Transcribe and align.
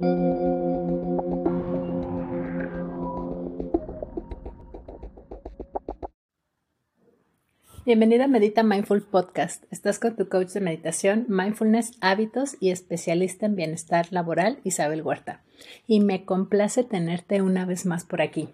Bienvenida 0.00 0.06
a 8.26 8.28
Medita 8.28 8.62
Mindful 8.62 9.02
Podcast. 9.02 9.64
Estás 9.72 9.98
con 9.98 10.14
tu 10.14 10.28
coach 10.28 10.50
de 10.50 10.60
meditación, 10.60 11.26
mindfulness, 11.28 11.98
hábitos 12.00 12.56
y 12.60 12.70
especialista 12.70 13.46
en 13.46 13.56
bienestar 13.56 14.06
laboral, 14.12 14.60
Isabel 14.62 15.02
Huerta. 15.02 15.42
Y 15.88 15.98
me 15.98 16.24
complace 16.24 16.84
tenerte 16.84 17.42
una 17.42 17.64
vez 17.64 17.84
más 17.84 18.04
por 18.04 18.22
aquí. 18.22 18.50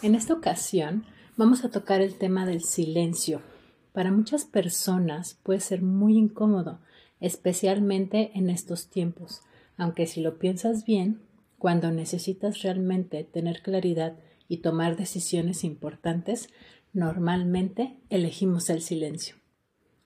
En 0.00 0.14
esta 0.14 0.32
ocasión 0.32 1.04
vamos 1.36 1.62
a 1.66 1.70
tocar 1.70 2.00
el 2.00 2.14
tema 2.14 2.46
del 2.46 2.62
silencio. 2.62 3.42
Para 3.92 4.10
muchas 4.10 4.46
personas 4.46 5.38
puede 5.42 5.60
ser 5.60 5.82
muy 5.82 6.16
incómodo, 6.16 6.78
especialmente 7.20 8.30
en 8.34 8.48
estos 8.48 8.88
tiempos, 8.88 9.42
aunque 9.76 10.06
si 10.06 10.20
lo 10.20 10.38
piensas 10.38 10.84
bien, 10.84 11.20
cuando 11.58 11.90
necesitas 11.90 12.62
realmente 12.62 13.24
tener 13.24 13.62
claridad 13.62 14.16
y 14.48 14.58
tomar 14.58 14.96
decisiones 14.96 15.64
importantes, 15.64 16.48
Normalmente 16.96 18.00
elegimos 18.08 18.70
el 18.70 18.80
silencio. 18.80 19.36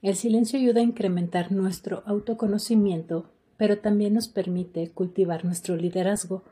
El 0.02 0.16
silencio 0.16 0.58
ayuda 0.58 0.80
a 0.80 0.82
incrementar 0.82 1.52
nuestro 1.52 2.02
autoconocimiento, 2.04 3.30
pero 3.56 3.78
también 3.78 4.14
nos 4.14 4.26
permite 4.26 4.90
cultivar 4.90 5.44
nuestro 5.44 5.76
liderazgo. 5.76 6.42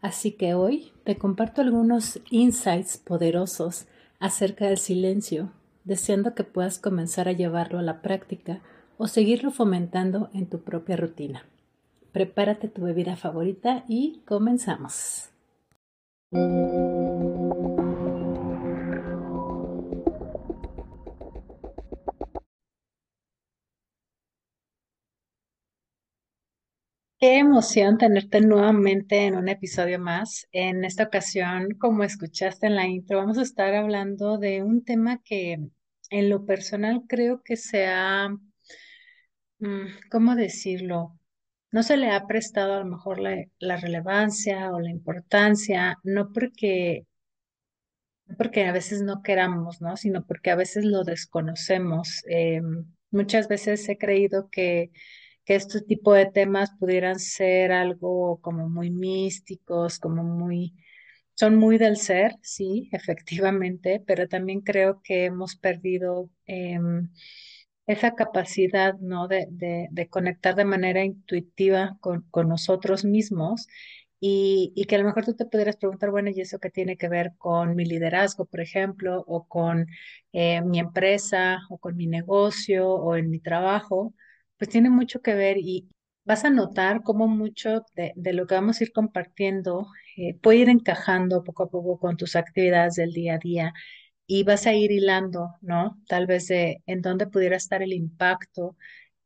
Así 0.00 0.30
que 0.30 0.54
hoy 0.54 0.92
te 1.02 1.18
comparto 1.18 1.62
algunos 1.62 2.20
insights 2.30 2.96
poderosos 2.96 3.86
acerca 4.20 4.68
del 4.68 4.78
silencio, 4.78 5.50
deseando 5.82 6.36
que 6.36 6.44
puedas 6.44 6.78
comenzar 6.78 7.26
a 7.26 7.32
llevarlo 7.32 7.80
a 7.80 7.82
la 7.82 8.02
práctica 8.02 8.62
o 8.98 9.08
seguirlo 9.08 9.50
fomentando 9.50 10.30
en 10.32 10.46
tu 10.46 10.60
propia 10.60 10.96
rutina. 10.96 11.44
Prepárate 12.12 12.68
tu 12.68 12.82
bebida 12.82 13.16
favorita 13.16 13.84
y 13.88 14.22
comenzamos. 14.26 15.30
Qué 27.18 27.38
emoción 27.38 27.96
tenerte 27.96 28.40
nuevamente 28.42 29.24
en 29.26 29.36
un 29.36 29.48
episodio 29.48 29.98
más. 29.98 30.48
En 30.52 30.84
esta 30.84 31.04
ocasión, 31.04 31.68
como 31.78 32.04
escuchaste 32.04 32.66
en 32.66 32.76
la 32.76 32.86
intro, 32.86 33.18
vamos 33.18 33.38
a 33.38 33.42
estar 33.42 33.74
hablando 33.74 34.36
de 34.36 34.62
un 34.62 34.84
tema 34.84 35.22
que 35.24 35.56
en 36.10 36.28
lo 36.28 36.44
personal 36.44 37.04
creo 37.08 37.42
que 37.42 37.56
se 37.56 37.86
ha, 37.86 38.28
mm, 39.60 39.86
¿cómo 40.10 40.34
decirlo? 40.34 41.18
No 41.72 41.82
se 41.82 41.96
le 41.96 42.10
ha 42.10 42.26
prestado 42.26 42.74
a 42.74 42.78
lo 42.80 42.86
mejor 42.86 43.18
la, 43.20 43.76
relevancia 43.76 44.70
o 44.72 44.80
la 44.80 44.90
importancia, 44.90 45.98
no 46.04 46.32
porque, 46.32 47.06
porque 48.38 48.64
a 48.64 48.72
veces 48.72 49.02
no 49.02 49.22
queramos, 49.22 49.80
¿no? 49.80 49.96
Sino 49.96 50.24
porque 50.26 50.50
a 50.50 50.56
veces 50.56 50.84
lo 50.84 51.04
desconocemos. 51.04 52.22
Em, 52.26 52.84
muchas 53.10 53.48
veces 53.48 53.88
he 53.88 53.98
creído 53.98 54.48
que 54.50 54.90
que 55.44 55.54
este 55.56 55.80
tipo 55.80 56.12
de 56.14 56.26
temas 56.26 56.70
pudieran 56.78 57.18
ser 57.18 57.72
algo 57.72 58.40
como 58.40 58.68
muy 58.68 58.90
místicos, 58.90 59.98
como 59.98 60.22
muy, 60.22 60.74
son 61.34 61.56
muy 61.56 61.78
del 61.78 61.96
ser, 61.96 62.36
sí, 62.42 62.88
efectivamente, 62.92 64.02
pero 64.06 64.28
también 64.28 64.60
creo 64.60 65.00
que 65.02 65.26
hemos 65.26 65.56
perdido 65.56 66.30
em, 66.46 67.10
esa 67.86 68.14
capacidad, 68.14 68.94
¿no? 69.00 69.28
De, 69.28 69.46
de, 69.50 69.88
de, 69.90 70.08
conectar 70.08 70.54
de 70.54 70.64
manera 70.64 71.04
intuitiva 71.04 71.96
con, 72.00 72.22
con 72.30 72.48
nosotros 72.48 73.04
mismos. 73.04 73.66
Y, 74.20 74.72
y, 74.76 74.84
que 74.84 74.94
a 74.96 74.98
lo 74.98 75.04
mejor 75.04 75.24
tú 75.24 75.34
te 75.34 75.46
pudieras 75.46 75.76
preguntar, 75.76 76.10
bueno, 76.10 76.30
¿y 76.30 76.40
eso 76.40 76.60
qué 76.60 76.70
tiene 76.70 76.96
que 76.96 77.08
ver 77.08 77.32
con 77.38 77.74
mi 77.74 77.84
liderazgo, 77.84 78.46
por 78.46 78.60
ejemplo, 78.60 79.24
o 79.26 79.48
con 79.48 79.86
eh, 80.32 80.62
mi 80.62 80.78
empresa, 80.78 81.58
o 81.70 81.78
con 81.78 81.96
mi 81.96 82.06
negocio, 82.06 82.88
o 82.88 83.16
en 83.16 83.30
mi 83.30 83.40
trabajo? 83.40 84.14
pues 84.62 84.70
tiene 84.70 84.90
mucho 84.90 85.22
que 85.22 85.34
ver 85.34 85.58
y 85.58 85.88
vas 86.24 86.44
a 86.44 86.50
notar 86.50 87.02
cómo 87.02 87.26
mucho 87.26 87.84
de, 87.96 88.12
lo 88.32 88.46
que 88.46 88.54
vamos 88.54 88.80
a 88.80 88.84
ir 88.84 88.92
compartiendo 88.92 89.88
eh, 90.16 90.38
puede 90.40 90.58
ir 90.58 90.68
encajando 90.68 91.42
poco 91.42 91.64
a 91.64 91.68
poco 91.68 91.98
con 91.98 92.16
tus 92.16 92.36
actividades 92.36 92.94
del 92.94 93.12
día 93.12 93.34
a 93.34 93.38
día 93.38 93.72
y 94.26 94.44
vas 94.44 94.66
a 94.66 94.74
ir 94.74 94.90
hilando, 94.92 95.54
¿no? 95.60 96.00
Tal 96.08 96.26
vez 96.26 96.48
de 96.48 96.82
en 96.86 97.02
dónde 97.02 97.26
pudiera 97.26 97.56
estar 97.56 97.82
el 97.82 97.92
impacto 97.92 98.76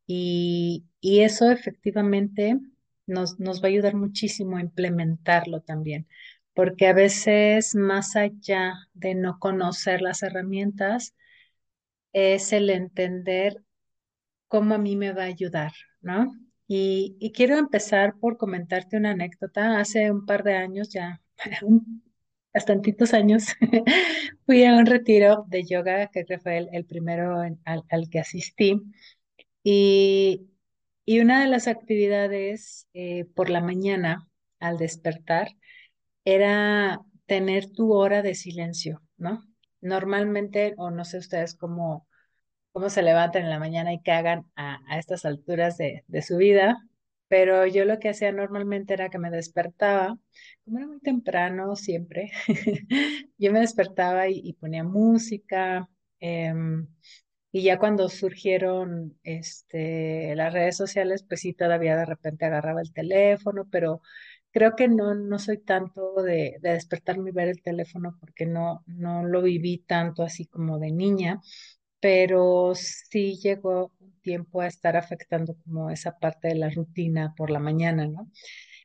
y, 0.06 0.86
y 1.00 1.20
eso 1.22 1.50
efectivamente 1.50 2.58
nos, 3.06 3.40
nos 3.40 3.62
va 3.62 3.66
a 3.66 3.70
ayudar 3.70 3.94
muchísimo 3.96 4.56
a 4.58 4.62
implementarlo 4.62 5.60
también, 5.62 6.08
porque 6.54 6.88
a 6.88 6.94
veces 6.94 7.74
más 7.76 8.16
allá 8.16 8.74
de 8.94 9.14
no 9.14 9.38
conocer 9.40 10.02
las 10.02 10.22
herramientas, 10.22 11.14
es 12.12 12.52
el 12.52 12.70
entender 12.70 13.62
cómo 14.48 14.74
a 14.74 14.78
mí 14.78 14.96
me 14.96 15.12
va 15.12 15.22
a 15.24 15.26
ayudar, 15.26 15.72
¿no? 16.02 16.32
Y, 16.68 17.16
y 17.20 17.32
quiero 17.32 17.58
empezar 17.58 18.16
por 18.20 18.36
comentarte 18.38 18.96
una 18.98 19.12
anécdota. 19.12 19.78
Hace 19.80 20.10
un 20.12 20.26
par 20.26 20.44
de 20.44 20.54
años, 20.56 20.90
ya, 20.90 21.22
bastantitos 22.56 23.12
años, 23.12 23.54
fui 24.46 24.64
a 24.64 24.74
un 24.74 24.86
retiro 24.86 25.44
de 25.48 25.64
yoga, 25.64 26.08
que 26.08 26.24
fue 26.38 26.56
el, 26.56 26.68
el 26.72 26.86
primero 26.86 27.38
al, 27.40 27.84
al, 27.90 28.08
que 28.10 28.18
asistí. 28.20 28.80
Y, 29.62 30.48
y, 31.04 31.20
una 31.20 31.42
de 31.42 31.48
las 31.48 31.68
actividades 31.68 32.88
eh, 32.94 33.26
por 33.34 33.50
la 33.50 33.60
mañana, 33.60 34.26
al 34.58 34.78
despertar, 34.78 35.48
era 36.24 37.00
tener 37.26 37.70
tu 37.70 37.92
hora 37.92 38.22
de 38.22 38.34
silencio, 38.34 39.02
¿no? 39.18 39.44
Normalmente, 39.82 40.72
o 40.78 40.90
no 40.90 41.04
sé 41.04 41.18
ustedes 41.18 41.54
cómo 41.54 42.06
cómo 42.72 42.90
se 42.90 43.02
levantan 43.02 43.44
en 43.44 43.50
la 43.50 43.58
mañana 43.58 43.94
y 43.94 44.02
que 44.02 44.12
hagan 44.12 44.44
a, 44.54 44.78
estas 44.98 45.24
alturas 45.24 45.78
de, 45.78 46.04
su 46.20 46.36
vida, 46.36 46.76
pero 47.28 47.66
yo 47.66 47.84
lo 47.84 47.98
que 47.98 48.08
hacía 48.10 48.32
normalmente 48.32 48.94
era 48.94 49.08
que 49.10 49.18
me 49.18 49.30
despertaba, 49.30 50.18
como 50.64 50.78
era 50.78 50.86
muy 50.86 51.00
temprano 51.00 51.76
siempre, 51.76 52.30
yo 53.38 53.52
me 53.52 53.60
despertaba 53.60 54.28
y, 54.28 54.52
ponía 54.54 54.84
música, 54.84 55.88
em, 56.20 56.86
y 57.52 57.62
ya 57.62 57.78
cuando 57.78 58.08
surgieron 58.08 59.18
este, 59.22 60.34
las 60.36 60.52
redes 60.52 60.76
sociales, 60.76 61.24
pues 61.28 61.40
sí, 61.40 61.54
todavía 61.54 61.96
de 61.96 62.04
repente 62.06 62.44
agarraba 62.44 62.80
el 62.82 62.92
teléfono, 62.92 63.66
pero 63.70 64.02
creo 64.50 64.76
que 64.76 64.88
no, 64.88 65.14
no 65.14 65.38
soy 65.38 65.58
tanto 65.58 66.22
de, 66.22 66.56
de 66.60 66.70
despertarme 66.72 67.30
y 67.30 67.32
ver 67.32 67.48
el 67.48 67.62
teléfono 67.62 68.16
porque 68.20 68.46
no, 68.46 68.82
no 68.86 69.24
lo 69.26 69.42
viví 69.42 69.78
tanto 69.78 70.22
así 70.22 70.46
como 70.46 70.78
de 70.78 70.92
niña 70.92 71.40
pero 72.00 72.72
sí 72.74 73.36
llegó 73.42 73.92
tiempo 74.26 74.60
a 74.60 74.66
estar 74.66 74.96
afectando 74.96 75.56
como 75.64 75.88
esa 75.90 76.18
parte 76.18 76.48
de 76.48 76.56
la 76.56 76.68
rutina 76.70 77.32
por 77.36 77.50
la 77.50 77.60
mañana, 77.60 78.08
¿no? 78.08 78.28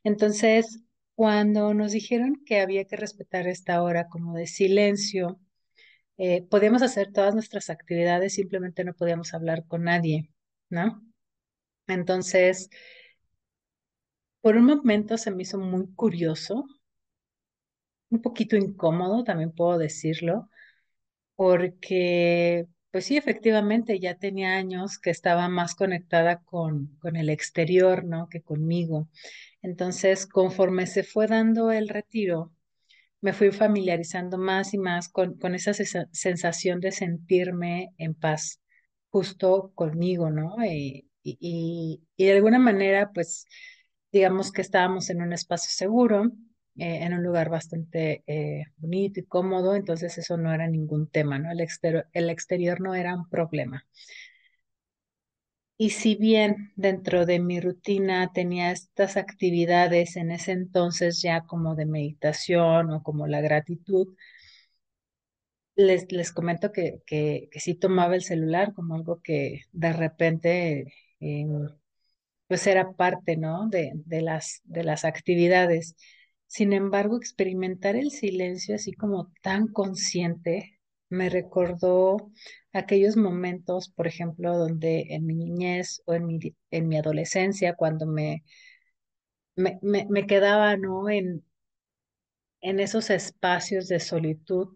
Entonces, 0.03 0.83
cuando 1.15 1.73
nos 1.73 1.93
dijeron 1.93 2.43
que 2.45 2.59
había 2.61 2.85
que 2.85 2.97
respetar 2.97 3.47
esta 3.47 3.81
hora 3.83 4.07
como 4.09 4.35
de 4.35 4.45
silencio, 4.47 5.39
eh, 6.17 6.43
podíamos 6.49 6.83
hacer 6.83 7.11
todas 7.13 7.33
nuestras 7.33 7.69
actividades, 7.71 8.35
simplemente 8.35 8.83
no 8.85 8.93
podíamos 8.93 9.33
hablar 9.33 9.65
con 9.67 9.85
nadie, 9.85 10.31
¿no? 10.69 11.03
Entonces, 11.87 12.69
por 14.41 14.55
un 14.57 14.65
momento 14.65 15.17
se 15.17 15.31
me 15.31 15.43
hizo 15.43 15.57
muy 15.57 15.87
curioso, 15.95 16.65
un 18.09 18.21
poquito 18.21 18.55
incómodo, 18.57 19.23
también 19.23 19.51
puedo 19.51 19.77
decirlo, 19.77 20.49
porque 21.35 22.67
pues 22.91 23.05
sí, 23.05 23.17
efectivamente, 23.17 23.99
ya 23.99 24.15
tenía 24.17 24.55
años 24.57 24.99
que 24.99 25.09
estaba 25.11 25.47
más 25.49 25.75
conectada 25.75 26.41
con, 26.43 26.87
con 26.99 27.15
el 27.15 27.29
exterior, 27.29 28.03
¿no? 28.05 28.27
Que 28.29 28.41
conmigo. 28.41 29.07
Entonces, 29.61 30.27
conforme 30.27 30.87
se 30.87 31.03
fue 31.03 31.27
dando 31.27 31.71
el 31.71 31.89
retiro, 31.89 32.51
me 33.21 33.33
fui 33.33 33.51
familiarizando 33.51 34.37
más 34.37 34.73
y 34.73 34.77
más 34.77 35.09
con, 35.09 35.37
con 35.39 35.55
esa 35.55 35.73
sensación 35.73 36.79
de 36.81 36.91
sentirme 36.91 37.93
en 37.97 38.15
paz, 38.15 38.61
justo 39.09 39.71
conmigo, 39.75 40.29
¿no? 40.31 40.55
Y, 40.65 41.09
y, 41.23 42.01
y 42.17 42.25
de 42.25 42.33
alguna 42.33 42.59
manera, 42.59 43.11
pues, 43.13 43.45
digamos 44.11 44.51
que 44.51 44.61
estábamos 44.61 45.09
en 45.09 45.21
un 45.21 45.33
espacio 45.33 45.71
seguro, 45.71 46.31
eh, 46.77 47.03
en 47.03 47.13
un 47.13 47.23
lugar 47.23 47.49
bastante 47.49 48.23
eh, 48.27 48.63
bonito 48.77 49.19
y 49.19 49.23
cómodo, 49.25 49.75
entonces 49.75 50.17
eso 50.17 50.37
no 50.37 50.53
era 50.53 50.67
ningún 50.67 51.07
tema, 51.09 51.39
¿no? 51.39 51.51
El 51.51 51.61
exterior, 51.61 52.07
el 52.13 52.29
exterior 52.29 52.81
no 52.81 52.95
era 52.95 53.15
un 53.15 53.29
problema. 53.29 53.85
Y 55.77 55.89
si 55.89 56.15
bien 56.15 56.71
dentro 56.77 57.25
de 57.25 57.39
mi 57.39 57.59
rutina 57.59 58.31
tenía 58.33 58.71
estas 58.71 59.17
actividades 59.17 60.15
en 60.15 60.31
ese 60.31 60.53
entonces 60.53 61.21
ya 61.21 61.41
como 61.41 61.75
de 61.75 61.85
meditación 61.85 62.89
o 62.91 63.03
como 63.03 63.27
la 63.27 63.41
gratitud, 63.41 64.15
les, 65.75 66.05
les 66.11 66.31
comento 66.31 66.71
que, 66.71 67.01
que, 67.05 67.49
que 67.51 67.59
sí 67.59 67.75
tomaba 67.75 68.15
el 68.15 68.23
celular 68.23 68.73
como 68.73 68.95
algo 68.95 69.21
que 69.23 69.61
de 69.71 69.93
repente 69.93 70.93
eh, 71.19 71.45
pues 72.47 72.67
era 72.67 72.93
parte, 72.93 73.37
¿no? 73.37 73.67
De, 73.69 73.91
de 74.05 74.21
las, 74.21 74.61
de 74.65 74.83
las 74.83 75.05
actividades. 75.05 75.95
Sin 76.51 76.73
embargo, 76.73 77.15
experimentar 77.17 77.95
el 77.95 78.11
silencio 78.11 78.75
así 78.75 78.91
como 78.91 79.31
tan 79.41 79.67
consciente 79.67 80.79
me 81.09 81.29
recordó 81.29 82.29
aquellos 82.73 83.15
momentos, 83.15 83.87
por 83.89 84.05
ejemplo, 84.05 84.57
donde 84.57 85.05
en 85.11 85.25
mi 85.25 85.33
niñez 85.35 86.01
o 86.05 86.13
en 86.13 86.25
mi, 86.27 86.39
en 86.69 86.87
mi 86.89 86.97
adolescencia, 86.97 87.75
cuando 87.75 88.05
me, 88.05 88.43
me, 89.55 89.79
me, 89.81 90.05
me 90.09 90.27
quedaba, 90.27 90.75
¿no? 90.77 91.09
En, 91.09 91.43
en 92.61 92.79
esos 92.79 93.11
espacios 93.11 93.87
de 93.87 93.99
solitud 93.99 94.69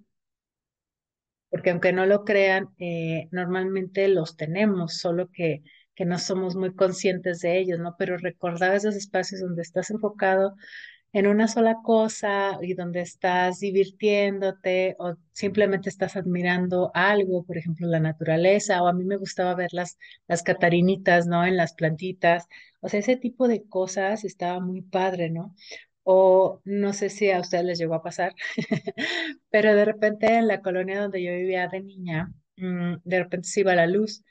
porque 1.50 1.70
aunque 1.72 1.94
no 1.94 2.06
lo 2.06 2.26
crean, 2.26 2.70
eh, 2.80 3.28
normalmente 3.32 4.08
los 4.08 4.36
tenemos, 4.36 4.98
solo 4.98 5.30
que, 5.32 5.64
que 5.96 6.06
no 6.06 6.20
somos 6.20 6.56
muy 6.56 6.74
conscientes 6.76 7.40
de 7.42 7.58
ellos, 7.60 7.80
¿no? 7.80 7.96
Pero 7.98 8.18
recordar 8.18 8.76
esos 8.76 8.96
espacios 8.96 9.42
donde 9.42 9.62
estás 9.62 9.90
enfocado 9.92 10.56
en 11.16 11.28
una 11.28 11.48
sola 11.48 11.78
cosa 11.82 12.60
y 12.62 12.74
donde 12.74 13.00
estás 13.00 13.62
divirtiéndote 13.62 14.98
o 15.00 15.16
simplemente 15.32 15.88
estás 15.88 16.18
admirando 16.18 16.92
algo, 16.94 17.46
por 17.46 17.58
ejemplo, 17.58 17.88
la 17.88 18.02
naturaleza, 18.02 18.84
o 18.84 18.88
a 18.88 18.94
mí 18.94 19.06
me 19.06 19.16
gustaba 19.16 19.56
ver 19.56 19.70
las, 19.72 19.98
las 20.28 20.44
catarinitas, 20.44 21.26
¿no? 21.26 21.46
En 21.46 21.56
las 21.56 21.74
plantitas, 21.74 22.48
o 22.82 22.90
sea, 22.90 23.00
ese 23.00 23.16
tipo 23.16 23.48
de 23.48 23.64
cosas 23.64 24.26
estaba 24.26 24.60
muy 24.60 24.82
padre, 24.82 25.30
¿no? 25.30 25.56
O 26.04 26.62
no 26.66 26.92
sé 26.92 27.10
si 27.10 27.32
a 27.32 27.40
ustedes 27.40 27.64
les 27.64 27.80
llegó 27.80 27.96
a 27.96 28.04
pasar, 28.04 28.36
pero 29.50 29.74
de 29.74 29.86
repente 29.86 30.28
en 30.36 30.48
la 30.48 30.62
colonia 30.62 31.02
donde 31.02 31.24
yo 31.24 31.32
vivía 31.32 31.70
de 31.70 31.82
niña, 31.82 32.34
mm, 32.58 32.96
de 33.06 33.24
repente 33.24 33.48
se 33.48 33.62
iba 33.62 33.74
la 33.74 33.88
luz. 33.88 34.22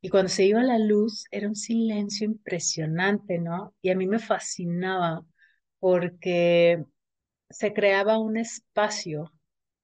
Y 0.00 0.08
cuando 0.08 0.30
se 0.30 0.44
iba 0.44 0.62
la 0.62 0.78
luz 0.78 1.26
era 1.30 1.46
un 1.48 1.56
silencio 1.56 2.24
impresionante, 2.26 3.38
¿no? 3.38 3.74
Y 3.82 3.90
a 3.90 3.96
mí 3.96 4.06
me 4.06 4.18
fascinaba 4.18 5.24
porque 5.82 6.84
se 7.50 7.72
creaba 7.72 8.16
un 8.18 8.36
espacio 8.36 9.32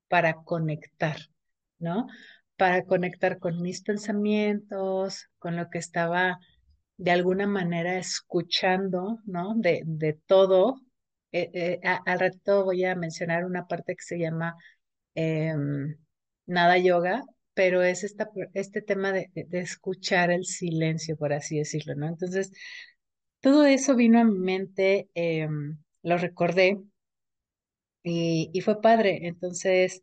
para 0.07 0.35
conectar, 0.45 1.17
¿no? 1.81 2.07
Para 2.57 2.85
conectar 2.85 3.41
con 3.41 3.61
mis 3.61 3.83
pensamientos, 3.83 5.27
con 5.41 5.57
lo 5.57 5.71
que 5.71 5.79
estaba 5.79 6.39
de 6.99 7.11
alguna 7.11 7.49
manera 7.49 7.99
escuchando, 7.99 9.19
¿no? 9.25 9.55
De, 9.57 9.83
de 9.87 10.13
todo. 10.15 10.77
Eh, 11.33 11.51
eh, 11.53 11.81
al 11.83 12.21
rato 12.21 12.65
voy 12.65 12.85
a 12.85 12.95
mencionar 12.95 13.45
una 13.45 13.67
parte 13.67 13.97
que 13.97 14.05
se 14.05 14.21
llama 14.21 14.55
em, 15.17 15.97
nada 16.47 16.79
yoga, 16.79 17.25
pero 17.55 17.83
es 17.83 18.05
esta, 18.05 18.31
este 18.55 18.83
tema 18.83 19.11
de 19.11 19.31
escuchar 19.51 20.31
el 20.31 20.45
silencio, 20.45 21.17
por 21.17 21.33
así 21.33 21.59
decirlo, 21.59 21.97
¿no? 21.97 22.07
Entonces, 22.07 22.53
todo 23.41 23.65
eso 23.67 23.97
vino 23.97 24.21
a 24.21 24.25
mi 24.25 24.39
mente, 24.39 25.09
em, 25.15 25.79
lo 26.03 26.19
recordé 26.19 26.79
y, 28.03 28.51
y 28.53 28.61
fue 28.61 28.81
padre. 28.81 29.27
Entonces, 29.27 30.03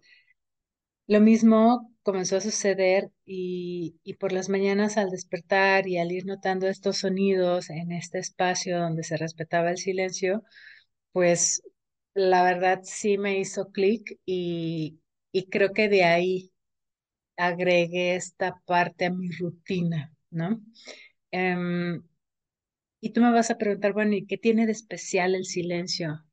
lo 1.07 1.19
mismo 1.21 1.91
comenzó 2.03 2.37
a 2.37 2.41
suceder 2.41 3.11
y, 3.25 3.99
y 4.03 4.15
por 4.15 4.31
las 4.31 4.49
mañanas 4.49 4.97
al 4.97 5.09
despertar 5.09 5.87
y 5.87 5.97
al 5.97 6.11
ir 6.11 6.25
notando 6.25 6.67
estos 6.67 6.97
sonidos 6.99 7.69
en 7.69 7.91
este 7.91 8.19
espacio 8.19 8.79
donde 8.79 9.03
se 9.03 9.17
respetaba 9.17 9.71
el 9.71 9.77
silencio, 9.77 10.43
pues 11.13 11.63
la 12.15 12.43
verdad 12.43 12.81
sí 12.83 13.17
me 13.17 13.39
hizo 13.39 13.71
clic 13.71 14.19
y, 14.25 14.99
y 15.31 15.49
creo 15.49 15.73
que 15.73 15.89
de 15.89 16.05
ahí 16.05 16.51
agregué 17.37 18.15
esta 18.15 18.61
parte 18.65 19.05
a 19.05 19.11
mi 19.11 19.29
rutina, 19.31 20.13
¿no? 20.31 20.61
Em, 21.31 22.03
y 23.05 23.11
tú 23.11 23.21
me 23.21 23.31
vas 23.31 23.51
a 23.51 23.59
preguntar, 23.59 23.93
bueno, 23.93 24.15
¿y 24.15 24.25
qué 24.25 24.35
tiene 24.35 24.65
de 24.65 24.71
especial 24.71 25.35
el 25.35 25.45
silencio? 25.45 26.25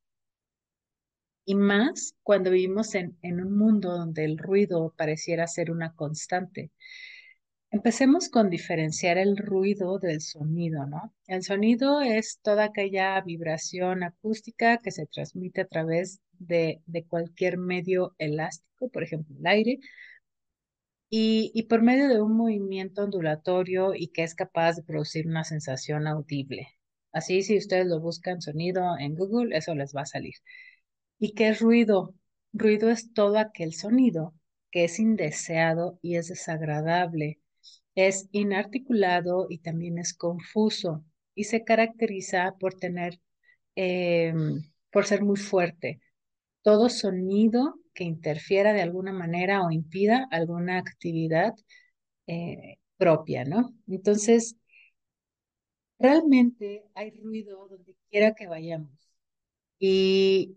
Y 1.45 1.55
más 1.55 2.15
cuando 2.23 2.51
vivimos 2.51 2.95
en, 2.95 3.19
en 3.21 3.43
un 3.43 3.59
mundo 3.59 3.91
donde 3.93 4.25
el 4.25 4.39
ruido 4.39 4.95
pareciera 4.97 5.47
ser 5.47 5.71
una 5.71 5.93
constante. 5.95 6.71
Empecemos 7.71 8.31
con 8.31 8.49
diferenciar 8.49 9.19
el 9.19 9.37
ruido 9.37 9.99
del 9.99 10.23
sonido, 10.23 10.87
¿no? 10.87 11.15
El 11.27 11.43
sonido 11.43 12.01
es 12.01 12.39
toda 12.41 12.65
aquella 12.65 13.21
vibración 13.21 14.03
acústica 14.03 14.79
que 14.79 14.93
se 14.93 15.05
transmite 15.05 15.61
a 15.61 15.67
través 15.67 16.23
de, 16.39 16.81
de 16.87 17.05
cualquier 17.05 17.59
medio 17.59 18.15
elástico, 18.17 18.89
por 18.89 19.03
ejemplo, 19.03 19.37
el 19.39 19.47
aire, 19.47 19.79
y, 21.15 21.65
por 21.65 21.83
medio 21.83 22.09
de 22.09 22.23
un 22.23 22.35
movimiento 22.39 23.05
ondulatorio 23.05 23.95
y 23.95 24.09
que 24.09 24.23
es 24.23 24.35
capaz 24.35 24.77
de 24.77 24.83
producir 24.83 25.27
una 25.27 25.45
sensación 25.45 26.07
audible. 26.07 26.69
Así, 27.13 27.43
si 27.43 27.59
ustedes 27.59 27.87
lo 27.87 28.01
buscan 28.01 28.41
sonido 28.41 28.97
en 28.99 29.15
Google, 29.15 29.55
eso 29.55 29.75
les 29.75 29.95
va 29.95 30.03
a 30.03 30.07
salir. 30.07 30.37
¿Y 31.19 31.35
qué 31.35 31.51
es 31.51 31.61
ruido? 31.61 32.15
Ruido 32.55 32.89
es 32.91 33.13
todo 33.13 33.39
aquel 33.39 33.75
sonido 33.75 34.35
que 34.71 34.85
es 34.85 34.99
indeseado 34.99 35.99
y 36.01 36.17
es 36.17 36.29
desagradable, 36.29 37.41
es 37.95 38.29
inarticulado 38.33 39.49
y 39.51 39.59
también 39.59 39.99
es 39.99 40.15
confuso 40.15 41.05
y 41.35 41.45
se 41.45 41.63
caracteriza 41.63 42.57
por 42.59 42.73
tener, 42.75 43.21
eh, 43.77 44.33
por 44.91 45.05
ser 45.05 45.23
muy 45.23 45.37
fuerte. 45.37 46.01
Todo 46.63 46.89
sonido 46.89 47.82
que 47.95 48.05
interfiera 48.05 48.73
de 48.73 48.83
alguna 48.83 49.13
manera 49.13 49.63
o 49.65 49.71
impida 49.71 50.27
alguna 50.31 50.79
actividad 50.79 51.55
eh, 52.27 52.79
propia, 52.99 53.45
¿no? 53.45 53.75
Entonces, 53.89 54.57
realmente 55.99 56.85
hay 56.95 57.11
ruido 57.13 57.69
donde 57.69 57.95
quiera 58.11 58.35
que 58.35 58.47
vayamos 58.47 58.91
y, 59.79 60.57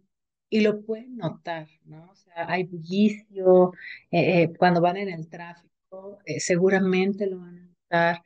y 0.50 0.62
lo 0.62 0.84
pueden 0.84 1.18
notar, 1.18 1.68
¿no? 1.86 2.12
O 2.12 2.16
sea, 2.16 2.50
hay 2.52 2.66
bullicio, 2.66 3.74
eh, 4.12 4.44
eh, 4.44 4.54
cuando 4.58 4.82
van 4.82 4.98
en 4.98 5.10
el 5.10 5.30
tráfico, 5.30 6.20
seguramente 6.40 7.28
lo 7.28 7.40
van 7.40 7.60
a 7.60 7.64
notar, 7.64 8.24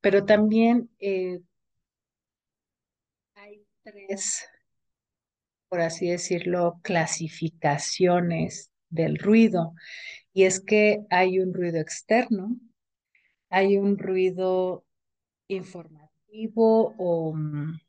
pero 0.00 0.24
también 0.26 0.90
hay 3.34 3.66
tres, 3.82 4.46
por 5.70 5.82
así 5.82 6.10
decirlo, 6.10 6.80
clasificaciones 6.84 8.72
del 8.90 9.18
ruido, 9.18 9.74
y 10.34 10.44
es 10.44 10.60
que 10.60 11.04
hay 11.10 11.40
un 11.40 11.54
ruido 11.54 11.80
externo, 11.80 12.56
hay 13.50 13.76
un 13.76 13.98
ruido 13.98 14.84
informativo 15.48 16.94
o, 16.98 17.34
mm, 17.34 17.80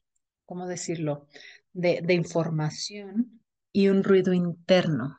¿cómo 0.46 0.68
decirlo?, 0.68 1.28
de, 1.74 2.02
de 2.04 2.14
información 2.16 3.42
y 3.74 3.90
un 3.90 4.04
ruido 4.04 4.34
interno. 4.34 5.18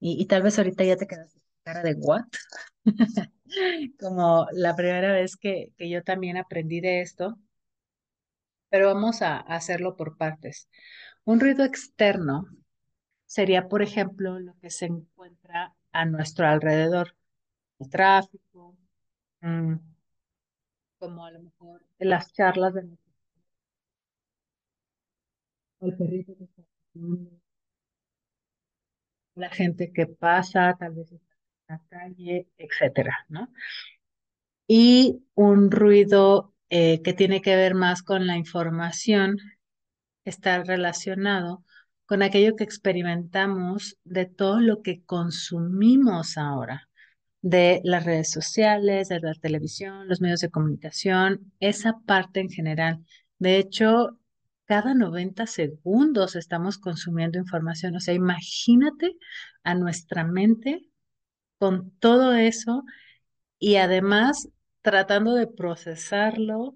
Y, 0.00 0.22
y 0.22 0.26
tal 0.26 0.42
vez 0.42 0.58
ahorita 0.58 0.84
ya 0.84 0.96
te 0.96 1.06
quedaste 1.06 1.40
con 1.40 1.50
cara 1.64 1.82
de 1.84 1.94
what, 1.94 2.24
como 4.00 4.46
la 4.52 4.74
primera 4.76 5.12
vez 5.12 5.36
que, 5.36 5.72
que 5.76 5.88
yo 5.90 6.02
también 6.04 6.36
aprendí 6.36 6.80
de 6.80 7.00
esto, 7.02 7.38
pero 8.70 8.86
vamos 8.88 9.22
a 9.22 9.38
hacerlo 9.38 9.96
por 9.96 10.16
partes. 10.16 10.68
Un 11.28 11.40
ruido 11.40 11.62
externo 11.62 12.48
sería, 13.26 13.68
por 13.68 13.82
ejemplo, 13.82 14.38
lo 14.38 14.54
que 14.60 14.70
se 14.70 14.86
encuentra 14.86 15.74
a 15.92 16.06
nuestro 16.06 16.46
alrededor, 16.46 17.14
el 17.78 17.90
tráfico, 17.90 18.74
mm, 19.42 19.74
como 20.98 21.26
a 21.26 21.30
lo 21.30 21.40
mejor 21.40 21.84
las 21.98 22.32
charlas 22.32 22.72
de 22.72 22.88
la 29.34 29.50
gente 29.50 29.92
que 29.92 30.06
pasa, 30.06 30.76
tal 30.78 30.94
vez 30.94 31.12
está 31.12 31.34
en 31.68 31.76
la 31.76 31.82
calle, 31.90 32.48
etcétera, 32.56 33.26
¿no? 33.28 33.52
Y 34.66 35.22
un 35.34 35.70
ruido 35.70 36.54
eh, 36.70 37.02
que 37.02 37.12
tiene 37.12 37.42
que 37.42 37.54
ver 37.54 37.74
más 37.74 38.02
con 38.02 38.26
la 38.26 38.38
información, 38.38 39.36
está 40.28 40.62
relacionado 40.62 41.64
con 42.06 42.22
aquello 42.22 42.56
que 42.56 42.64
experimentamos 42.64 43.98
de 44.04 44.26
todo 44.26 44.60
lo 44.60 44.82
que 44.82 45.02
consumimos 45.04 46.38
ahora, 46.38 46.88
de 47.42 47.80
las 47.84 48.04
redes 48.04 48.30
sociales, 48.30 49.08
de 49.08 49.20
la 49.20 49.34
televisión, 49.34 50.08
los 50.08 50.20
medios 50.20 50.40
de 50.40 50.50
comunicación, 50.50 51.52
esa 51.60 51.94
parte 52.06 52.40
en 52.40 52.50
general. 52.50 53.04
De 53.38 53.58
hecho, 53.58 54.18
cada 54.64 54.94
90 54.94 55.46
segundos 55.46 56.36
estamos 56.36 56.78
consumiendo 56.78 57.38
información. 57.38 57.96
O 57.96 58.00
sea, 58.00 58.14
imagínate 58.14 59.16
a 59.62 59.74
nuestra 59.74 60.24
mente 60.24 60.88
con 61.58 61.90
todo 61.98 62.34
eso 62.34 62.84
y 63.58 63.76
además 63.76 64.48
tratando 64.82 65.34
de 65.34 65.46
procesarlo, 65.46 66.74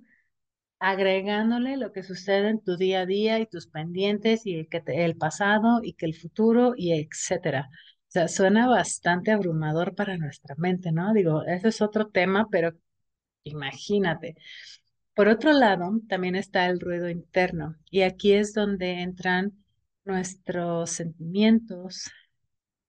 agregándole 0.83 1.77
lo 1.79 1.93
que 1.93 2.03
sucede 2.03 2.51
en 2.51 2.61
tu 2.63 2.77
día 2.77 3.01
a 3.03 3.07
día 3.07 3.39
y 3.41 3.47
tus 3.47 3.69
pendientes 3.69 4.47
y 4.47 4.57
el, 4.57 4.69
que 4.69 4.81
te- 4.81 5.05
el 5.05 5.17
pasado 5.17 5.81
y 5.83 5.95
que 5.95 6.07
el 6.07 6.15
futuro 6.17 6.75
y 6.77 6.93
etcétera. 6.95 7.69
O 8.09 8.13
sea, 8.13 8.29
suena 8.29 8.69
bastante 8.69 9.33
abrumador 9.33 9.95
para 9.95 10.17
nuestra 10.19 10.55
mente, 10.59 10.93
¿no? 10.93 11.13
Digo, 11.15 11.45
ese 11.45 11.69
es 11.69 11.83
otro 11.83 12.09
tema, 12.11 12.49
pero 12.51 12.73
imagínate. 13.45 14.37
Por 15.15 15.29
otro 15.29 15.53
lado, 15.53 15.91
también 16.09 16.37
está 16.37 16.67
el 16.67 16.81
ruido 16.81 17.09
interno 17.11 17.77
y 17.91 18.03
aquí 18.03 18.33
es 18.35 18.55
donde 18.55 19.03
entran 19.03 19.53
nuestros 20.05 20.91
sentimientos, 20.91 22.11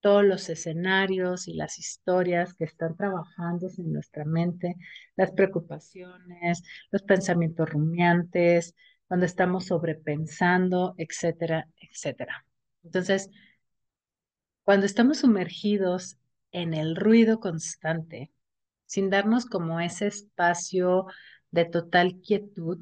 todos 0.04 0.22
los 0.22 0.50
escenarios 0.50 1.48
y 1.48 1.54
las 1.54 1.78
historias 1.78 2.52
que 2.52 2.64
están 2.64 2.94
trabajando 2.94 3.70
en 3.78 3.90
nuestra 3.90 4.26
mente, 4.26 4.76
las 5.16 5.32
preocupaciones, 5.32 6.62
los 6.90 7.02
pensamientos 7.04 7.70
rumiantes, 7.70 8.74
cuando 9.08 9.24
estamos 9.24 9.64
sobrepensando, 9.64 10.94
etcétera, 10.98 11.68
etcétera. 11.80 12.44
Entonces, 12.82 13.30
cuando 14.62 14.84
estamos 14.84 15.20
sumergidos 15.20 16.18
en 16.52 16.74
el 16.74 16.96
ruido 16.96 17.40
constante, 17.40 18.30
sin 18.84 19.08
darnos 19.08 19.46
como 19.46 19.80
ese 19.80 20.08
espacio 20.08 21.06
de 21.50 21.64
total 21.64 22.20
quietud 22.20 22.78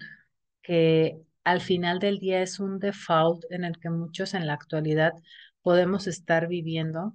que 0.61 1.21
al 1.45 1.61
final 1.61 2.00
del 2.00 2.19
día 2.19 2.43
es 2.43 2.59
un 2.59 2.81
default 2.81 3.45
en 3.50 3.62
el 3.62 3.79
que 3.79 3.91
muchos 3.91 4.35
en 4.35 4.49
la 4.49 4.55
actualidad 4.55 5.12
podemos 5.62 6.07
estar 6.07 6.49
viviendo, 6.49 7.14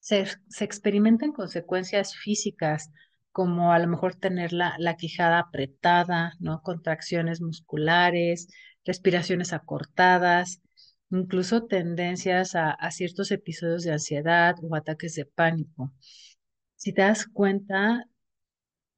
se, 0.00 0.26
experimentan 0.60 1.32
consecuencias 1.32 2.14
físicas 2.16 2.90
como 3.32 3.72
a 3.72 3.78
lo 3.78 3.88
mejor 3.88 4.14
tener 4.14 4.52
la, 4.52 4.76
la 4.78 4.96
quijada 4.96 5.38
apretada, 5.38 6.34
¿no? 6.40 6.62
Contracciones 6.62 7.40
musculares, 7.40 8.48
respiraciones 8.84 9.52
acortadas, 9.52 10.60
incluso 11.10 11.64
tendencias 11.64 12.54
a, 12.54 12.70
a, 12.70 12.90
ciertos 12.90 13.30
episodios 13.30 13.82
de 13.84 13.92
ansiedad 13.92 14.56
o 14.62 14.74
ataques 14.76 15.14
de 15.14 15.24
pánico. 15.26 15.92
Si 16.76 16.92
te 16.92 17.02
das 17.02 17.26
cuenta, 17.26 18.04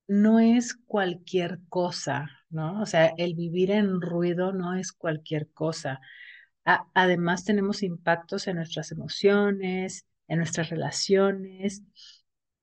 no 0.08 0.40
es 0.40 0.74
cualquier 0.74 1.60
cosa, 1.68 2.30
¿no? 2.50 2.80
O 2.82 2.86
sea, 2.86 3.12
el 3.16 3.34
vivir 3.34 3.70
en 3.70 4.00
ruido 4.00 4.52
no 4.52 4.74
es 4.74 4.92
cualquier 4.92 5.50
cosa. 5.52 6.00
Además, 6.66 7.44
tenemos 7.44 7.82
impactos 7.82 8.46
en 8.48 8.56
nuestras 8.56 8.90
emociones, 8.92 10.04
en 10.28 10.38
nuestras 10.38 10.70
relaciones. 10.70 11.82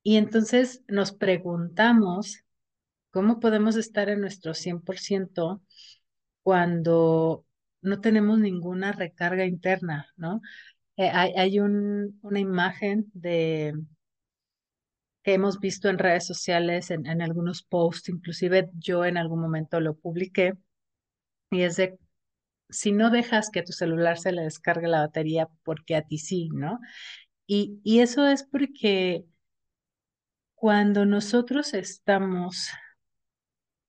Y 0.03 0.17
entonces 0.17 0.83
nos 0.87 1.13
preguntamos 1.13 2.43
cómo 3.11 3.39
podemos 3.39 3.77
estar 3.77 4.09
en 4.09 4.21
nuestro 4.21 4.53
100% 4.53 5.61
cuando 6.43 7.45
no 7.81 8.01
tenemos 8.01 8.39
ninguna 8.39 8.91
recarga 8.91 9.45
interna, 9.45 10.07
¿no? 10.17 10.41
Eh, 10.97 11.09
hay, 11.09 11.59
una 11.59 12.39
imagen 12.39 13.09
de 13.13 13.73
que 15.23 15.33
hemos 15.33 15.59
visto 15.59 15.89
en 15.89 15.97
redes 15.97 16.25
sociales, 16.25 16.91
en, 16.91 17.07
en 17.07 17.21
algunos 17.21 17.63
posts, 17.63 18.09
inclusive 18.09 18.69
yo 18.75 19.05
en 19.05 19.17
algún 19.17 19.39
momento 19.41 19.79
lo 19.79 19.95
publiqué, 19.95 20.53
y 21.49 21.61
es 21.61 21.77
de 21.77 21.97
si 22.69 22.91
no 22.91 23.09
dejas 23.11 23.49
que 23.51 23.63
tu 23.63 23.73
celular 23.73 24.17
se 24.19 24.31
le 24.31 24.43
descargue 24.43 24.87
la 24.87 25.01
batería, 25.01 25.49
porque 25.63 25.95
a 25.95 26.03
ti 26.03 26.17
sí, 26.17 26.49
¿no? 26.53 26.79
Y, 27.47 27.79
y 27.83 28.01
eso 28.01 28.27
es 28.27 28.43
porque 28.43 29.25
cuando 30.55 31.05
nosotros 31.05 31.75
estamos 31.75 32.69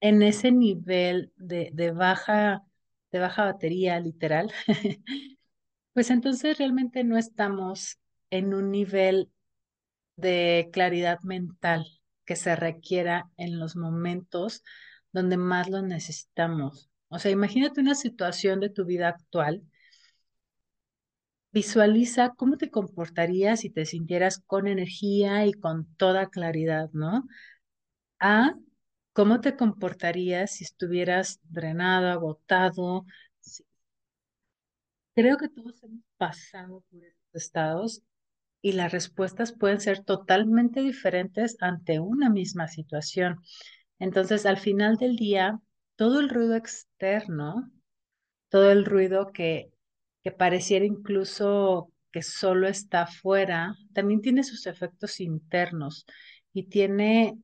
en 0.01 0.23
ese 0.23 0.53
nivel 0.53 1.33
de, 1.37 1.71
de 1.73 1.91
baja, 1.93 2.65
de 3.13 3.19
baja 3.21 3.45
batería, 3.45 3.99
literal, 4.01 4.53
pues 5.93 6.11
entonces 6.11 6.59
realmente 6.59 7.05
no 7.05 7.19
estamos 7.19 7.99
en 8.31 8.55
un 8.55 8.71
nivel 8.71 9.31
de 10.17 10.71
claridad 10.73 11.21
mental 11.23 11.87
que 12.27 12.37
se 12.37 12.57
requiera 12.57 13.31
en 13.37 13.59
los 13.61 13.77
momentos 13.77 14.63
donde 15.13 15.37
más 15.39 15.71
lo 15.71 15.83
necesitamos. 15.83 16.91
O 17.15 17.19
sea, 17.21 17.31
imagínate 17.31 17.81
una 17.81 17.95
situación 17.95 18.59
de 18.59 18.71
tu 18.71 18.85
vida 18.85 19.07
actual. 19.09 19.63
Visualiza 21.53 22.35
cómo 22.37 22.57
te 22.57 22.71
comportarías 22.71 23.61
si 23.61 23.71
te 23.71 23.87
sintieras 23.87 24.41
con 24.45 24.67
energía 24.67 25.47
y 25.47 25.53
con 25.53 25.87
toda 25.95 26.29
claridad, 26.29 26.91
¿no? 26.93 27.29
A 28.19 28.57
cómo 29.13 29.41
te 29.41 29.57
comportarías 29.57 30.57
si 30.57 30.65
estuvieras 30.65 31.39
drenado, 31.45 32.09
agotado. 32.09 33.07
Creo 35.15 35.37
que 35.37 35.49
todos 35.49 35.81
hemos 35.85 36.03
pasado 36.17 36.83
por 36.91 37.05
estos 37.05 37.35
estados 37.35 38.03
y 38.61 38.73
las 38.73 38.91
respuestas 38.91 39.53
pueden 39.53 39.81
ser 39.81 40.03
totalmente 40.03 40.81
diferentes 40.81 41.57
ante 41.61 42.01
una 42.01 42.29
misma 42.29 42.67
situación. 42.67 43.39
Entonces, 44.01 44.47
al 44.47 44.59
final 44.59 44.97
del 44.97 45.15
día, 45.15 45.61
todo 45.97 46.21
el 46.21 46.29
ruido 46.29 46.57
externo, 46.57 47.71
todo 48.49 48.71
el 48.71 48.85
ruido 48.85 49.33
que, 49.33 49.71
que 50.23 50.31
pareciera 50.31 50.85
incluso 50.85 51.91
que 52.13 52.23
solo 52.23 52.69
está 52.69 53.03
afuera, 53.03 53.75
también 53.93 54.21
tiene 54.21 54.45
sus 54.45 54.67
efectos 54.67 55.21
internos 55.21 56.07
y 56.53 56.69
tiene, 56.69 57.39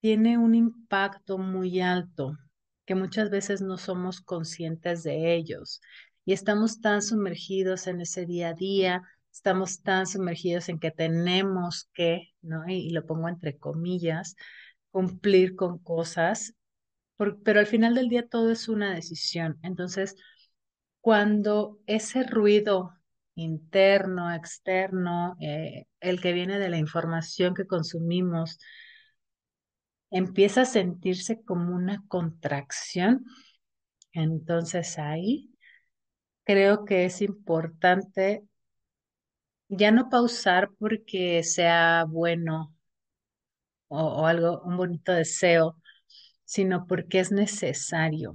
tiene 0.00 0.38
un 0.38 0.54
impacto 0.54 1.38
muy 1.38 1.80
alto 1.80 2.38
que 2.86 2.94
muchas 2.94 3.30
veces 3.30 3.60
no 3.60 3.78
somos 3.78 4.20
conscientes 4.20 5.02
de 5.02 5.34
ellos 5.34 5.80
y 6.24 6.32
estamos 6.32 6.80
tan 6.80 7.02
sumergidos 7.02 7.86
en 7.86 8.00
ese 8.00 8.26
día 8.26 8.50
a 8.50 8.54
día, 8.54 9.02
estamos 9.32 9.82
tan 9.82 10.06
sumergidos 10.06 10.68
en 10.68 10.78
que 10.78 10.90
tenemos 10.90 11.88
que, 11.94 12.34
¿no? 12.42 12.68
Y, 12.68 12.90
lo 12.90 13.06
pongo 13.06 13.28
entre 13.28 13.58
comillas, 13.58 14.36
cumplir 14.90 15.56
con 15.56 15.78
cosas, 15.78 16.54
pero 17.16 17.60
al 17.60 17.66
final 17.66 17.94
del 17.94 18.08
día 18.08 18.26
todo 18.28 18.50
es 18.50 18.68
una 18.68 18.94
decisión. 18.94 19.58
Entonces, 19.62 20.16
cuando 21.00 21.78
ese 21.86 22.24
ruido 22.24 22.92
interno, 23.34 24.32
externo, 24.34 25.36
eh, 25.40 25.86
el 26.00 26.20
que 26.20 26.32
viene 26.32 26.58
de 26.58 26.68
la 26.70 26.78
información 26.78 27.54
que 27.54 27.66
consumimos, 27.66 28.58
empieza 30.10 30.62
a 30.62 30.64
sentirse 30.66 31.42
como 31.42 31.74
una 31.74 32.04
contracción, 32.08 33.24
entonces 34.12 34.98
ahí 34.98 35.50
creo 36.44 36.84
que 36.84 37.06
es 37.06 37.22
importante 37.22 38.44
ya 39.68 39.90
no 39.90 40.08
pausar 40.10 40.70
porque 40.78 41.42
sea 41.42 42.04
bueno 42.08 42.74
o, 43.88 44.26
algo, 44.26 44.62
un 44.62 44.76
bonito 44.76 45.12
deseo, 45.12 45.76
sino 46.52 46.86
porque 46.86 47.18
es 47.20 47.32
necesario. 47.32 48.34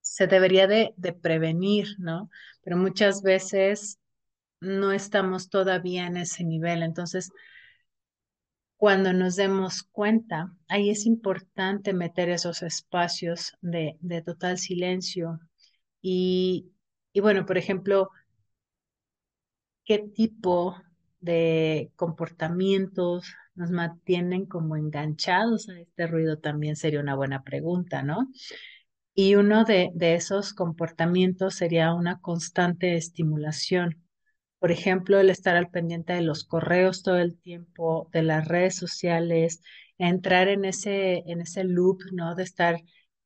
Se 0.00 0.26
debería 0.26 0.66
de, 0.66 0.94
de 0.96 1.12
prevenir, 1.12 1.88
¿no? 1.98 2.30
Pero 2.62 2.76
muchas 2.78 3.22
veces 3.22 3.98
no 4.60 4.92
estamos 4.92 5.50
todavía 5.50 6.06
en 6.06 6.16
ese 6.18 6.44
nivel. 6.44 6.82
Entonces, 6.82 7.30
cuando 8.76 9.12
nos 9.12 9.36
demos 9.36 9.82
cuenta, 9.84 10.52
ahí 10.68 10.90
es 10.90 11.06
importante 11.06 11.92
meter 11.94 12.28
esos 12.28 12.62
espacios 12.62 13.52
de, 13.60 13.96
de 14.00 14.22
total 14.22 14.58
silencio. 14.58 15.40
Y, 16.02 16.72
y 17.12 17.20
bueno, 17.20 17.46
por 17.46 17.58
ejemplo, 17.58 18.10
qué 19.84 19.98
tipo 20.14 20.76
de 21.20 21.90
comportamientos 21.96 23.26
nos 23.54 23.70
mantienen 23.70 24.46
como 24.46 24.76
enganchados 24.76 25.68
a 25.68 25.80
este 25.80 26.06
ruido 26.06 26.38
también 26.38 26.76
sería 26.76 27.00
una 27.00 27.14
buena 27.16 27.42
pregunta, 27.42 28.02
¿no? 28.02 28.28
Y 29.14 29.34
uno 29.36 29.64
de, 29.64 29.90
de 29.94 30.14
esos 30.14 30.52
comportamientos 30.52 31.54
sería 31.54 31.94
una 31.94 32.20
constante 32.20 32.96
estimulación. 32.96 34.02
Por 34.58 34.70
ejemplo, 34.72 35.18
el 35.20 35.30
estar 35.30 35.56
al 35.56 35.70
pendiente 35.70 36.12
de 36.12 36.22
los 36.22 36.44
correos 36.44 37.02
todo 37.02 37.18
el 37.18 37.38
tiempo, 37.38 38.08
de 38.12 38.22
las 38.22 38.46
redes 38.48 38.76
sociales, 38.76 39.62
entrar 39.98 40.48
en 40.48 40.64
ese, 40.64 41.22
en 41.26 41.40
ese 41.40 41.64
loop, 41.64 42.00
¿no? 42.12 42.34
De 42.34 42.42
estar 42.42 42.82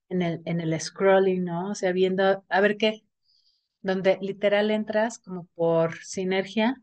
en 0.09 0.23
el, 0.23 0.43
en 0.45 0.61
el 0.61 0.79
scrolling, 0.81 1.45
¿no? 1.45 1.71
O 1.71 1.75
sea, 1.75 1.93
viendo, 1.93 2.45
a 2.49 2.61
ver 2.61 2.77
qué, 2.77 3.05
donde 3.83 4.19
literal 4.21 4.71
entras 4.71 5.19
como 5.19 5.47
por 5.55 5.97
sinergia 5.99 6.77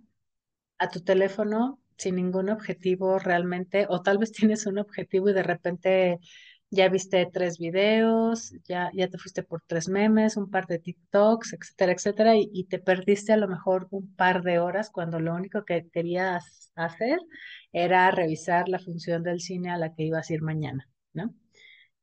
a 0.79 0.89
tu 0.89 1.01
teléfono 1.01 1.79
sin 1.97 2.15
ningún 2.15 2.49
objetivo 2.49 3.19
realmente, 3.19 3.87
o 3.89 4.01
tal 4.01 4.17
vez 4.17 4.31
tienes 4.31 4.65
un 4.65 4.79
objetivo 4.79 5.29
y 5.29 5.33
de 5.33 5.43
repente 5.43 6.19
ya 6.69 6.89
viste 6.89 7.25
tres 7.31 7.57
videos, 7.57 8.53
ya, 8.67 8.91
ya 8.93 9.07
te 9.07 9.17
fuiste 9.17 9.43
por 9.43 9.61
tres 9.65 9.87
memes, 9.87 10.35
un 10.37 10.49
par 10.49 10.67
de 10.67 10.79
TikToks, 10.79 11.53
etcétera, 11.53 11.91
etcétera, 11.93 12.35
y, 12.35 12.65
te 12.65 12.79
perdiste 12.79 13.33
a 13.33 13.37
lo 13.37 13.47
mejor 13.47 13.87
un 13.91 14.13
par 14.15 14.43
de 14.43 14.59
horas 14.59 14.89
cuando 14.89 15.19
lo 15.19 15.33
único 15.33 15.63
que 15.63 15.87
querías 15.89 16.71
hacer 16.75 17.19
era 17.71 18.11
revisar 18.11 18.67
la 18.67 18.79
función 18.79 19.23
del 19.23 19.39
cine 19.39 19.71
a 19.71 19.77
la 19.77 19.93
que 19.93 20.03
ibas 20.03 20.29
a 20.29 20.33
ir 20.33 20.41
mañana, 20.41 20.89
¿no? 21.13 21.33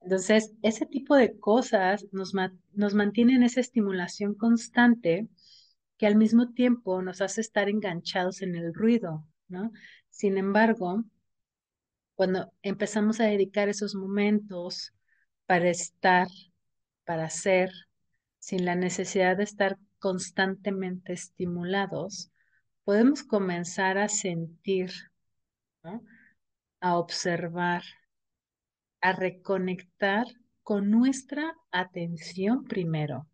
Entonces, 0.00 0.52
ese 0.62 0.86
tipo 0.86 1.16
de 1.16 1.38
cosas 1.38 2.06
nos, 2.12 2.32
nos 2.72 2.94
mantienen 2.94 3.42
esa 3.42 3.60
estimulación 3.60 4.34
constante 4.34 5.28
que 5.98 6.06
al 6.06 6.16
mismo 6.16 6.52
tiempo 6.52 7.02
nos 7.02 7.20
hace 7.20 7.40
estar 7.40 7.68
enganchados 7.68 8.42
en 8.42 8.56
el 8.56 8.74
ruido, 8.74 9.26
¿no? 9.48 9.70
Sin 10.10 10.38
embargo, 10.38 11.04
cuando 12.14 12.52
empezamos 12.62 13.20
a 13.20 13.24
dedicar 13.24 13.68
esos 13.68 13.94
momentos 13.94 14.92
para 15.46 15.68
estar, 15.68 16.28
para 17.04 17.28
ser, 17.30 17.70
sin 18.38 18.64
la 18.64 18.74
necesidad 18.74 19.36
de 19.36 19.44
estar 19.44 19.78
constantemente 19.98 21.12
estimulados, 21.12 22.30
podemos 22.84 23.22
comenzar 23.22 23.98
a 23.98 24.08
sentir, 24.08 24.90
a 26.80 26.98
observar, 26.98 27.82
a 29.00 29.12
reconectar 29.12 30.26
con 30.62 30.90
nuestra 30.90 31.54
atención 31.70 32.64
primero. 32.64 33.26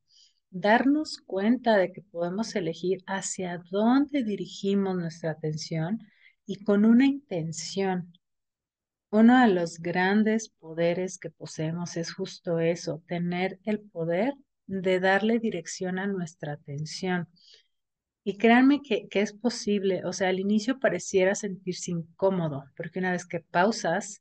Darnos 0.51 1.19
cuenta 1.25 1.77
de 1.77 1.93
que 1.93 2.03
podemos 2.03 2.57
elegir 2.57 3.03
hacia 3.07 3.63
dónde 3.71 4.25
dirigimos 4.25 4.97
nuestra 4.97 5.31
atención 5.31 6.01
y 6.45 6.65
con 6.65 6.85
una 6.85 7.07
intención. 7.07 8.13
Uno 9.11 9.41
de 9.41 9.49
los 9.49 9.79
grandes 9.79 10.49
poderes 10.49 11.19
que 11.19 11.31
poseemos 11.31 11.97
es 11.97 12.13
justo 12.13 12.59
eso, 12.59 13.03
tener 13.07 13.61
el 13.65 13.81
poder 13.81 14.35
de 14.67 14.99
darle 14.99 15.39
dirección 15.39 15.99
a 15.99 16.07
nuestra 16.09 16.55
atención. 16.55 17.29
Y 18.25 18.37
créanme 18.37 18.83
que, 18.83 19.09
que, 19.09 19.21
es 19.21 19.33
posible, 19.33 20.05
o 20.05 20.13
sea, 20.13 20.29
al 20.29 20.41
inicio 20.41 20.81
pareciera 20.81 21.35
sentirse 21.35 21.93
incómodo, 21.93 22.65
porque 22.77 22.99
una 22.99 23.13
vez 23.13 23.25
que 23.27 23.41
pausas, 23.41 24.21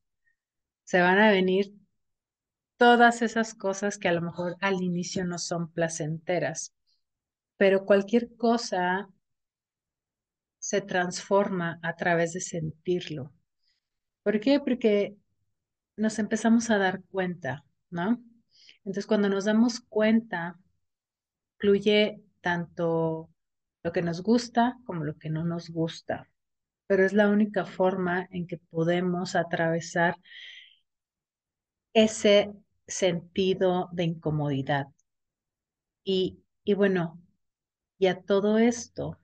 se 0.83 1.01
van 1.01 1.19
a 1.19 1.31
venir 1.31 1.74
todas 2.79 3.21
esas 3.21 3.53
cosas 3.55 3.98
que 3.98 4.07
a 4.07 4.13
lo 4.13 4.21
mejor 4.21 4.55
al 4.62 4.81
inicio 4.81 5.25
no 5.25 5.38
son 5.38 5.69
placenteras, 5.69 6.74
pero 7.57 7.86
cualquier 7.86 8.36
cosa 8.38 9.09
se 10.59 10.79
transforma 10.79 11.77
a 11.83 11.98
través 11.98 12.31
de 12.31 12.39
sentirlo. 12.39 13.33
¿Por 14.24 14.39
qué? 14.39 14.62
Porque 14.62 15.17
nos 15.98 16.19
empezamos 16.19 16.69
a 16.69 16.77
dar 16.77 17.03
cuenta, 17.12 17.65
¿no? 17.89 18.24
Entonces, 18.77 19.05
cuando 19.05 19.27
nos 19.27 19.43
damos 19.43 19.81
cuenta, 19.81 20.57
fluye 21.57 22.21
tanto 22.39 23.29
lo 23.83 23.91
que 23.91 24.01
nos 24.01 24.24
gusta 24.24 24.77
como 24.86 25.03
lo 25.03 25.17
que 25.17 25.29
no 25.29 25.43
nos 25.43 25.69
gusta, 25.69 26.29
pero 26.88 27.03
es 27.03 27.12
la 27.12 27.27
única 27.27 27.65
forma 27.65 28.25
en 28.31 28.48
que 28.48 28.57
podemos 28.57 29.36
atravesar 29.36 30.15
ese 31.93 32.53
sentido 32.89 33.89
de 33.91 34.03
incomodidad. 34.05 34.88
Y, 36.03 36.43
y 36.63 36.74
bueno, 36.74 37.22
y 37.98 38.08
a 38.08 38.22
todo 38.22 38.58
esto, 38.58 39.19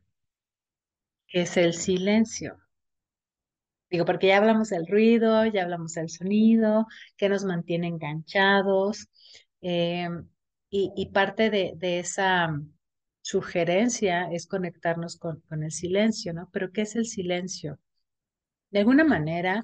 es 1.30 1.58
el 1.58 1.74
silencio. 1.74 2.58
Digo, 3.90 4.06
porque 4.06 4.28
ya 4.28 4.38
hablamos 4.38 4.70
del 4.70 4.88
ruido, 4.88 5.46
ya 5.46 5.64
hablamos 5.64 5.94
del 5.94 6.10
sonido, 6.10 6.88
que 7.18 7.30
nos 7.30 7.46
mantiene 7.46 7.88
enganchados. 7.88 9.08
Em, 9.62 10.28
y, 10.70 11.06
parte 11.14 11.50
de, 11.50 11.74
de, 11.78 12.00
esa 12.00 12.50
sugerencia 13.22 14.30
es 14.32 14.48
conectarnos 14.48 15.18
con, 15.18 15.42
con, 15.42 15.64
el 15.64 15.72
silencio, 15.72 16.34
¿no? 16.34 16.50
Pero 16.52 16.72
¿qué 16.72 16.82
es 16.82 16.96
el 16.96 17.06
silencio? 17.06 17.80
De 18.72 18.80
alguna 18.80 19.04
manera, 19.06 19.64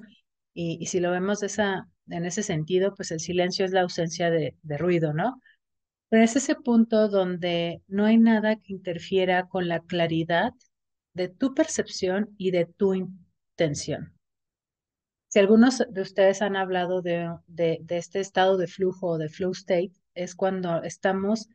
y, 0.54 0.78
y 0.80 0.86
si 0.86 1.00
lo 1.00 1.10
vemos 1.10 1.40
de 1.40 1.48
esa, 1.48 1.88
en 2.12 2.26
ese 2.26 2.42
sentido, 2.42 2.94
pues 2.94 3.10
el 3.10 3.20
silencio 3.20 3.64
es 3.64 3.72
la 3.72 3.82
ausencia 3.82 4.30
de, 4.30 4.56
de 4.62 4.78
ruido, 4.78 5.12
¿no? 5.12 5.40
Pero 6.08 6.24
es 6.24 6.36
ese 6.36 6.54
punto 6.54 7.08
donde 7.08 7.82
no 7.88 8.04
hay 8.04 8.18
nada 8.18 8.56
que 8.56 8.72
interfiera 8.72 9.48
con 9.48 9.68
la 9.68 9.80
claridad 9.80 10.52
de 11.14 11.28
tu 11.28 11.54
percepción 11.54 12.34
y 12.38 12.50
de 12.50 12.66
tu 12.66 12.94
intención. 12.94 14.14
Si 15.28 15.38
algunos 15.38 15.82
de 15.88 16.02
ustedes 16.02 16.42
han 16.42 16.56
hablado 16.56 17.00
de, 17.00 17.34
de, 17.46 17.78
de, 17.82 17.96
este 17.96 18.20
estado 18.20 18.58
de 18.58 18.66
flujo 18.66 19.08
o 19.08 19.18
de 19.18 19.30
flow 19.30 19.52
state, 19.52 19.92
es 20.14 20.34
cuando 20.34 20.82
estamos 20.82 21.48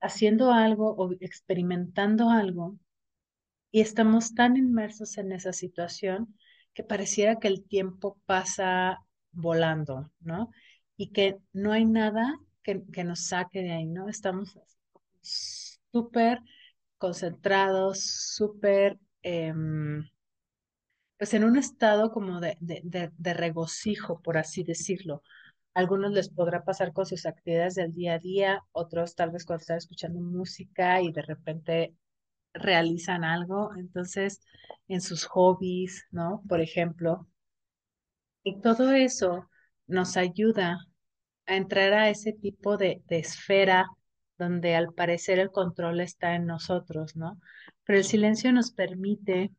haciendo 0.00 0.52
algo 0.52 0.94
o 0.94 1.12
experimentando 1.20 2.28
algo 2.28 2.76
y 3.70 3.80
estamos 3.80 4.34
tan 4.34 4.58
inmersos 4.58 5.16
en 5.16 5.32
esa 5.32 5.54
situación 5.54 6.36
que 6.74 6.84
pareciera 6.84 7.40
que 7.40 7.48
el 7.48 7.64
tiempo 7.64 8.18
pasa 8.26 9.00
volando, 9.34 10.10
¿no? 10.20 10.50
Y 10.96 11.12
que 11.12 11.38
no 11.52 11.72
hay 11.72 11.84
nada 11.84 12.38
que, 12.62 12.82
que 12.92 13.04
nos 13.04 13.26
saque 13.26 13.62
de 13.62 13.72
ahí, 13.72 13.86
¿no? 13.86 14.08
Estamos 14.08 14.58
súper 15.20 16.40
concentrados, 16.98 18.00
súper, 18.02 18.98
eh, 19.22 19.52
pues 21.18 21.34
en 21.34 21.44
un 21.44 21.56
estado 21.56 22.10
como 22.10 22.40
de, 22.40 22.56
de, 22.60 22.80
de, 22.84 23.10
de, 23.16 23.34
regocijo, 23.34 24.20
por 24.22 24.36
así 24.38 24.62
decirlo. 24.64 25.22
Algunos 25.74 26.12
les 26.12 26.30
podrá 26.30 26.64
pasar 26.64 26.92
con 26.92 27.06
sus 27.06 27.26
actividades 27.26 27.74
del 27.74 27.92
día 27.92 28.14
a 28.14 28.18
día, 28.18 28.62
otros 28.72 29.14
tal 29.16 29.30
vez 29.30 29.44
cuando 29.44 29.62
están 29.62 29.78
escuchando 29.78 30.20
música 30.20 31.00
y 31.02 31.12
de 31.12 31.22
repente 31.22 31.94
realizan 32.54 33.24
algo, 33.24 33.72
entonces 33.76 34.40
en 34.88 35.00
sus 35.00 35.24
hobbies, 35.24 36.06
¿no? 36.10 36.42
Por 36.48 36.60
ejemplo. 36.60 37.28
Y 38.44 38.60
todo 38.60 38.92
eso 38.92 39.48
nos 39.86 40.16
ayuda 40.16 40.78
a 41.46 41.56
entrar 41.56 41.94
a 41.94 42.10
ese 42.10 42.32
tipo 42.32 42.76
de, 42.76 43.02
esfera 43.08 43.86
donde 44.38 44.76
al 44.76 44.92
parecer 44.94 45.38
el 45.38 45.50
control 45.50 46.00
está 46.00 46.34
en 46.34 46.46
nosotros, 46.46 47.16
¿no? 47.16 47.40
Pero 47.84 47.98
el 47.98 48.04
silencio 48.04 48.52
nos 48.52 48.72
permite 48.72 49.52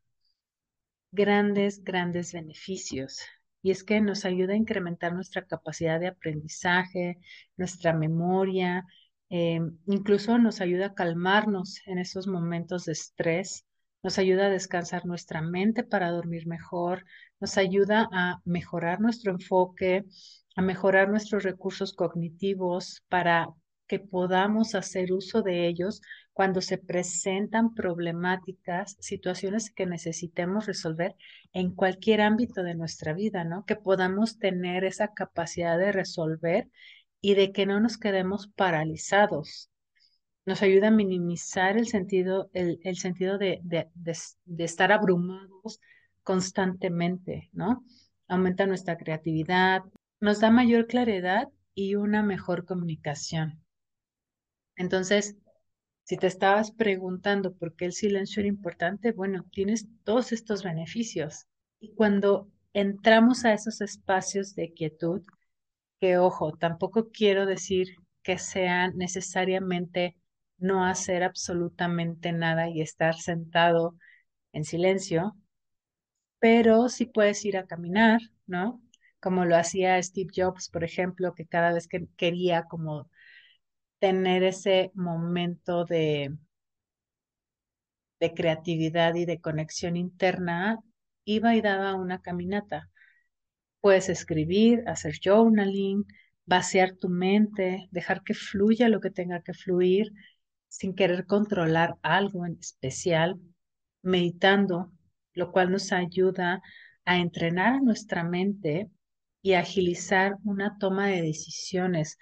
grandes, 1.11 1.83
grandes 1.83 2.33
beneficios. 2.33 3.21
Y 3.61 3.71
es 3.71 3.83
que 3.83 4.01
nos 4.01 4.25
ayuda 4.25 4.53
a 4.53 4.57
incrementar 4.57 5.13
nuestra 5.13 5.45
capacidad 5.45 5.99
de 5.99 6.07
aprendizaje, 6.07 7.17
nuestra 7.57 7.93
memoria, 7.93 8.85
eh, 9.29 9.59
incluso 9.87 10.37
nos 10.37 10.61
ayuda 10.61 10.87
a 10.87 10.93
calmarnos 10.93 11.81
en 11.87 11.97
esos 11.97 12.27
momentos 12.27 12.85
de 12.85 12.91
estrés, 12.93 13.65
nos 14.03 14.19
ayuda 14.19 14.47
a 14.47 14.49
descansar 14.49 15.05
nuestra 15.05 15.41
mente 15.41 15.83
para 15.83 16.11
dormir 16.11 16.45
mejor, 16.47 17.05
nos 17.39 17.57
ayuda 17.57 18.09
a 18.11 18.41
mejorar 18.45 19.01
nuestro 19.01 19.31
enfoque, 19.31 20.05
a 20.55 20.61
mejorar 20.61 21.09
nuestros 21.09 21.43
recursos 21.43 21.93
cognitivos 21.93 23.03
para 23.09 23.49
que 23.87 23.99
podamos 23.99 24.73
hacer 24.73 25.13
uso 25.13 25.41
de 25.41 25.67
ellos 25.67 26.01
cuando 26.33 26.61
se 26.61 26.77
presentan 26.77 27.73
problemáticas, 27.73 28.97
situaciones 28.99 29.69
que 29.69 29.85
necesitemos 29.85 30.65
resolver 30.65 31.15
en 31.53 31.73
cualquier 31.73 32.21
ámbito 32.21 32.63
de 32.63 32.75
nuestra 32.75 33.13
vida, 33.13 33.43
¿no? 33.43 33.63
Que 33.65 33.75
podamos 33.75 34.39
tener 34.39 34.83
esa 34.83 35.13
capacidad 35.13 35.77
de 35.77 35.91
resolver 35.91 36.69
y 37.21 37.35
de 37.35 37.51
que 37.51 37.65
no 37.65 37.79
nos 37.79 37.97
quedemos 37.97 38.47
paralizados. 38.47 39.69
Nos 40.45 40.61
ayuda 40.61 40.87
a 40.89 40.91
minimizar 40.91 41.77
el 41.77 41.87
sentido, 41.87 42.49
el, 42.53 42.97
sentido 42.97 43.37
de 43.37 43.61
estar 44.57 44.91
abrumados 44.91 45.79
constantemente, 46.25 47.49
¿no? 47.53 47.85
Aumenta 48.27 48.65
nuestra 48.65 48.97
creatividad, 48.97 49.83
nos 50.19 50.41
da 50.41 50.49
mayor 50.51 50.87
claridad 50.87 51.47
y 51.75 51.95
una 51.95 52.23
mejor 52.23 52.65
comunicación. 52.65 53.63
Entonces, 54.75 55.37
si 56.03 56.17
te 56.17 56.27
estabas 56.27 56.71
preguntando 56.71 57.53
por 57.53 57.75
qué 57.75 57.85
el 57.85 57.93
silencio 57.93 58.41
era 58.41 58.49
importante, 58.49 59.11
bueno, 59.11 59.45
tienes 59.51 59.87
todos 60.03 60.31
estos 60.31 60.63
beneficios. 60.63 61.45
Y 61.79 61.93
cuando 61.93 62.49
entramos 62.73 63.45
a 63.45 63.53
esos 63.53 63.81
espacios 63.81 64.55
de 64.55 64.73
quietud, 64.73 65.21
que 65.99 66.17
ojo, 66.17 66.53
tampoco 66.57 67.09
quiero 67.11 67.45
decir 67.45 67.95
que 68.23 68.39
sea 68.39 68.89
necesariamente 68.89 70.17
no 70.57 70.85
hacer 70.85 71.23
absolutamente 71.23 72.31
nada 72.31 72.67
y 72.69 72.81
estar 72.81 73.15
sentado 73.15 73.95
en 74.53 74.63
silencio, 74.63 75.35
pero 76.45 76.89
sí 76.89 77.07
puedes 77.07 77.43
ir 77.43 77.57
a 77.57 77.65
caminar, 77.65 78.21
¿no? 78.45 78.79
Como 79.19 79.45
lo 79.45 79.55
hacía 79.55 79.99
Steve 80.03 80.29
Jobs, 80.35 80.69
por 80.69 80.83
ejemplo, 80.83 81.33
que 81.33 81.47
cada 81.47 81.73
vez 81.73 81.87
que 81.87 82.05
quería 82.17 82.65
como 82.65 83.09
tener 83.99 84.43
ese 84.43 84.91
momento 84.93 85.85
de, 85.85 86.37
de 88.19 88.33
creatividad 88.35 89.15
y 89.15 89.25
de 89.25 89.41
conexión 89.41 89.97
interna, 89.97 90.77
iba 91.23 91.55
y 91.55 91.61
daba 91.61 91.95
una 91.95 92.21
caminata. 92.21 92.91
Puedes 93.81 94.07
escribir, 94.09 94.83
hacer 94.87 95.15
journaling, 95.19 96.05
vaciar 96.45 96.95
tu 96.95 97.09
mente, 97.09 97.87
dejar 97.89 98.21
que 98.21 98.35
fluya 98.35 98.87
lo 98.87 99.01
que 99.01 99.09
tenga 99.09 99.41
que 99.41 99.55
fluir 99.55 100.11
sin 100.67 100.93
querer 100.93 101.25
controlar 101.25 101.95
algo 102.03 102.45
en 102.45 102.59
especial, 102.59 103.39
meditando, 104.03 104.91
lo 105.35 105.51
cual 105.51 105.71
nos 105.71 105.91
ayuda 105.91 106.61
a 107.05 107.17
entrenar 107.17 107.75
a 107.75 107.81
nuestra 107.81 108.23
mente 108.23 108.89
y 109.41 109.53
agilizar 109.53 110.37
una 110.43 110.77
toma 110.79 111.07
de 111.07 111.21
decisiones. 111.21 112.17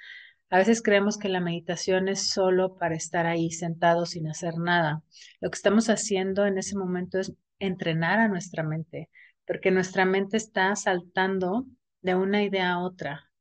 A 0.49 0.57
veces 0.57 0.81
creemos 0.81 1.17
que 1.17 1.29
la 1.29 1.39
meditación 1.39 2.09
es 2.09 2.27
solo 2.27 2.77
para 2.77 2.95
estar 2.95 3.25
ahí 3.25 3.49
sentado 3.51 4.05
sin 4.05 4.27
hacer 4.27 4.57
nada. 4.57 5.01
Lo 5.39 5.49
que 5.49 5.55
estamos 5.55 5.89
haciendo 5.89 6.45
en 6.45 6.57
ese 6.57 6.75
momento 6.77 7.19
es 7.19 7.33
entrenar 7.59 8.19
a 8.19 8.27
nuestra 8.27 8.63
mente 8.63 9.09
porque 9.45 9.71
nuestra 9.71 10.05
mente 10.05 10.37
está 10.37 10.75
saltando 10.75 11.65
de 12.01 12.15
una 12.15 12.43
idea 12.43 12.71
a 12.71 12.79
otra. 12.79 13.31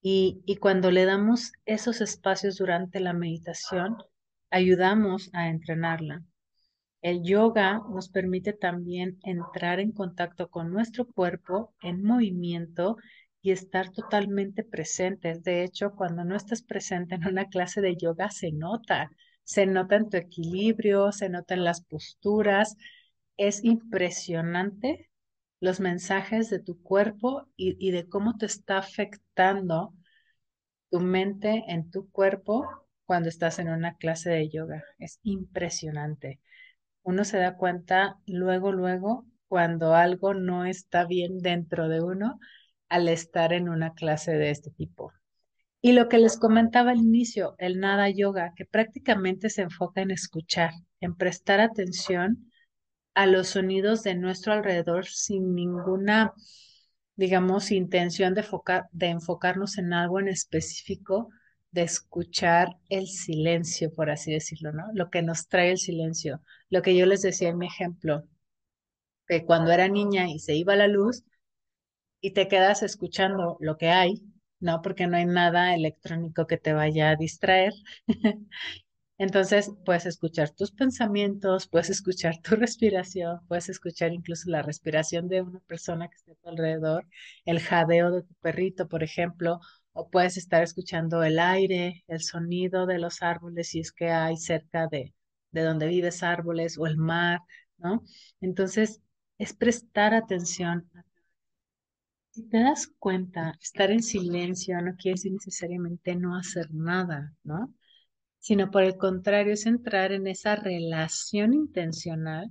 Y, 0.00 0.42
y 0.46 0.56
cuando 0.56 0.90
le 0.90 1.04
damos 1.04 1.52
esos 1.64 2.00
espacios 2.00 2.56
durante 2.58 3.00
la 3.00 3.12
meditación, 3.12 3.96
ayudamos 4.50 5.30
a 5.32 5.48
entrenarla. 5.48 6.22
El 7.06 7.22
yoga 7.22 7.82
nos 7.88 8.08
permite 8.08 8.52
también 8.52 9.20
entrar 9.22 9.78
en 9.78 9.92
contacto 9.92 10.50
con 10.50 10.72
nuestro 10.72 11.06
cuerpo 11.06 11.72
en 11.80 12.02
movimiento 12.02 12.96
y 13.40 13.52
estar 13.52 13.92
totalmente 13.92 14.64
presentes. 14.64 15.44
De 15.44 15.62
hecho, 15.62 15.92
cuando 15.94 16.24
no 16.24 16.34
estás 16.34 16.62
presente 16.62 17.14
en 17.14 17.28
una 17.28 17.44
clase 17.48 17.80
de 17.80 17.94
yoga, 17.94 18.30
se 18.32 18.50
nota, 18.50 19.12
se 19.44 19.66
nota 19.66 19.94
en 19.94 20.10
tu 20.10 20.16
equilibrio, 20.16 21.12
se 21.12 21.28
nota 21.28 21.54
en 21.54 21.62
las 21.62 21.80
posturas. 21.80 22.76
Es 23.36 23.62
impresionante 23.62 25.08
los 25.60 25.78
mensajes 25.78 26.50
de 26.50 26.58
tu 26.58 26.82
cuerpo 26.82 27.46
y, 27.56 27.76
y 27.78 27.92
de 27.92 28.08
cómo 28.08 28.36
te 28.36 28.46
está 28.46 28.78
afectando 28.78 29.94
tu 30.90 30.98
mente 30.98 31.62
en 31.68 31.88
tu 31.88 32.10
cuerpo 32.10 32.66
cuando 33.04 33.28
estás 33.28 33.60
en 33.60 33.68
una 33.68 33.94
clase 33.94 34.28
de 34.30 34.48
yoga. 34.48 34.82
Es 34.98 35.20
impresionante. 35.22 36.40
Uno 37.06 37.24
se 37.24 37.38
da 37.38 37.56
cuenta 37.56 38.18
luego, 38.26 38.72
luego, 38.72 39.26
cuando 39.46 39.94
algo 39.94 40.34
no 40.34 40.64
está 40.64 41.04
bien 41.04 41.38
dentro 41.38 41.88
de 41.88 42.02
uno 42.02 42.40
al 42.88 43.06
estar 43.08 43.52
en 43.52 43.68
una 43.68 43.94
clase 43.94 44.32
de 44.32 44.50
este 44.50 44.72
tipo. 44.72 45.12
Y 45.80 45.92
lo 45.92 46.08
que 46.08 46.18
les 46.18 46.36
comentaba 46.36 46.90
al 46.90 46.98
inicio, 46.98 47.54
el 47.58 47.78
nada 47.78 48.10
yoga, 48.10 48.54
que 48.56 48.64
prácticamente 48.64 49.50
se 49.50 49.62
enfoca 49.62 50.00
en 50.00 50.10
escuchar, 50.10 50.72
en 51.00 51.14
prestar 51.14 51.60
atención 51.60 52.50
a 53.14 53.26
los 53.26 53.50
sonidos 53.50 54.02
de 54.02 54.16
nuestro 54.16 54.52
alrededor 54.52 55.06
sin 55.06 55.54
ninguna, 55.54 56.32
digamos, 57.14 57.70
intención 57.70 58.34
de, 58.34 58.44
de 58.90 59.06
enfocarnos 59.06 59.78
en 59.78 59.92
algo 59.92 60.18
en 60.18 60.26
específico, 60.26 61.28
de 61.70 61.82
escuchar 61.82 62.70
el 62.88 63.06
silencio, 63.06 63.92
por 63.94 64.10
así 64.10 64.32
decirlo, 64.32 64.72
¿no? 64.72 64.86
Lo 64.92 65.08
que 65.08 65.22
nos 65.22 65.46
trae 65.46 65.70
el 65.70 65.78
silencio. 65.78 66.42
Lo 66.70 66.82
que 66.82 66.96
yo 66.96 67.06
les 67.06 67.22
decía 67.22 67.48
en 67.50 67.58
mi 67.58 67.66
ejemplo, 67.66 68.24
que 69.28 69.44
cuando 69.44 69.70
era 69.72 69.88
niña 69.88 70.28
y 70.28 70.38
se 70.38 70.54
iba 70.54 70.76
la 70.76 70.88
luz, 70.88 71.24
y 72.20 72.32
te 72.32 72.48
quedas 72.48 72.82
escuchando 72.82 73.56
lo 73.60 73.76
que 73.76 73.90
hay, 73.90 74.22
¿no? 74.60 74.82
Porque 74.82 75.06
no 75.06 75.16
hay 75.16 75.26
nada 75.26 75.74
electrónico 75.74 76.46
que 76.46 76.58
te 76.58 76.72
vaya 76.72 77.10
a 77.10 77.16
distraer. 77.16 77.72
Entonces, 79.18 79.70
puedes 79.84 80.06
escuchar 80.06 80.50
tus 80.50 80.72
pensamientos, 80.72 81.68
puedes 81.68 81.90
escuchar 81.90 82.38
tu 82.42 82.56
respiración, 82.56 83.40
puedes 83.48 83.68
escuchar 83.68 84.12
incluso 84.12 84.50
la 84.50 84.62
respiración 84.62 85.28
de 85.28 85.42
una 85.42 85.60
persona 85.60 86.08
que 86.08 86.16
esté 86.16 86.32
a 86.32 86.34
tu 86.36 86.48
alrededor, 86.50 87.06
el 87.46 87.60
jadeo 87.60 88.10
de 88.10 88.22
tu 88.22 88.34
perrito, 88.42 88.88
por 88.88 89.02
ejemplo, 89.02 89.60
o 89.92 90.10
puedes 90.10 90.36
estar 90.36 90.62
escuchando 90.62 91.22
el 91.22 91.38
aire, 91.38 92.04
el 92.08 92.22
sonido 92.22 92.86
de 92.86 92.98
los 92.98 93.22
árboles, 93.22 93.68
si 93.70 93.80
es 93.80 93.92
que 93.92 94.10
hay 94.10 94.36
cerca 94.36 94.86
de, 94.88 95.14
de 95.56 95.66
donde 95.66 95.86
vives 95.88 96.22
árboles, 96.22 96.78
o 96.78 96.86
el 96.86 96.96
mar, 96.96 97.40
¿no? 97.78 98.04
Entonces, 98.40 99.00
es 99.38 99.54
prestar 99.54 100.14
atención 100.14 100.88
si 102.36 102.42
te 102.50 102.60
das 102.60 102.88
cuenta, 102.98 103.56
estar 103.62 103.90
en 103.90 104.02
silencio 104.02 104.78
no 104.82 104.94
quiere 104.96 105.14
decir 105.14 105.32
necesariamente 105.32 106.14
no 106.16 106.36
hacer 106.36 106.66
nada, 106.70 107.32
¿no? 107.44 107.74
Sino 108.40 108.70
por 108.70 108.82
el 108.82 108.98
contrario, 108.98 109.54
es 109.54 109.64
entrar 109.64 110.12
en 110.12 110.26
esa 110.26 110.54
relación 110.54 111.54
intencional 111.54 112.50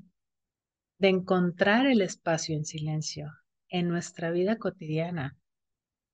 de 0.98 1.10
encontrar 1.10 1.86
el 1.86 2.02
espacio 2.02 2.56
en 2.56 2.66
silencio 2.66 3.32
en 3.70 3.88
nuestra 3.88 4.32
vida 4.32 4.58
cotidiana, 4.58 5.38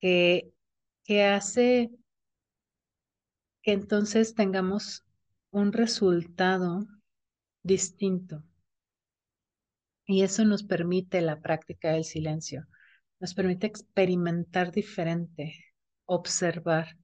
que, 0.02 0.52
que 1.06 1.24
hace 1.24 1.92
que 3.62 3.72
entonces 3.72 4.36
tengamos 4.36 5.06
un 5.52 5.72
resultado 5.74 6.88
distinto. 7.64 8.44
Y 10.06 10.24
eso 10.24 10.44
nos 10.46 10.64
permite 10.64 11.22
la 11.22 11.40
práctica 11.42 11.92
del 11.92 12.04
silencio 12.04 12.68
nos 13.22 13.36
permite 13.36 13.68
experimentar 13.68 14.72
diferente, 14.72 15.54
observar. 16.06 16.98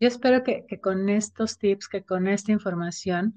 Yo 0.00 0.06
espero 0.06 0.44
que, 0.44 0.64
con 0.80 1.08
estos 1.08 1.58
tips, 1.58 1.88
que 1.88 2.04
con 2.04 2.28
esta 2.28 2.52
información, 2.52 3.34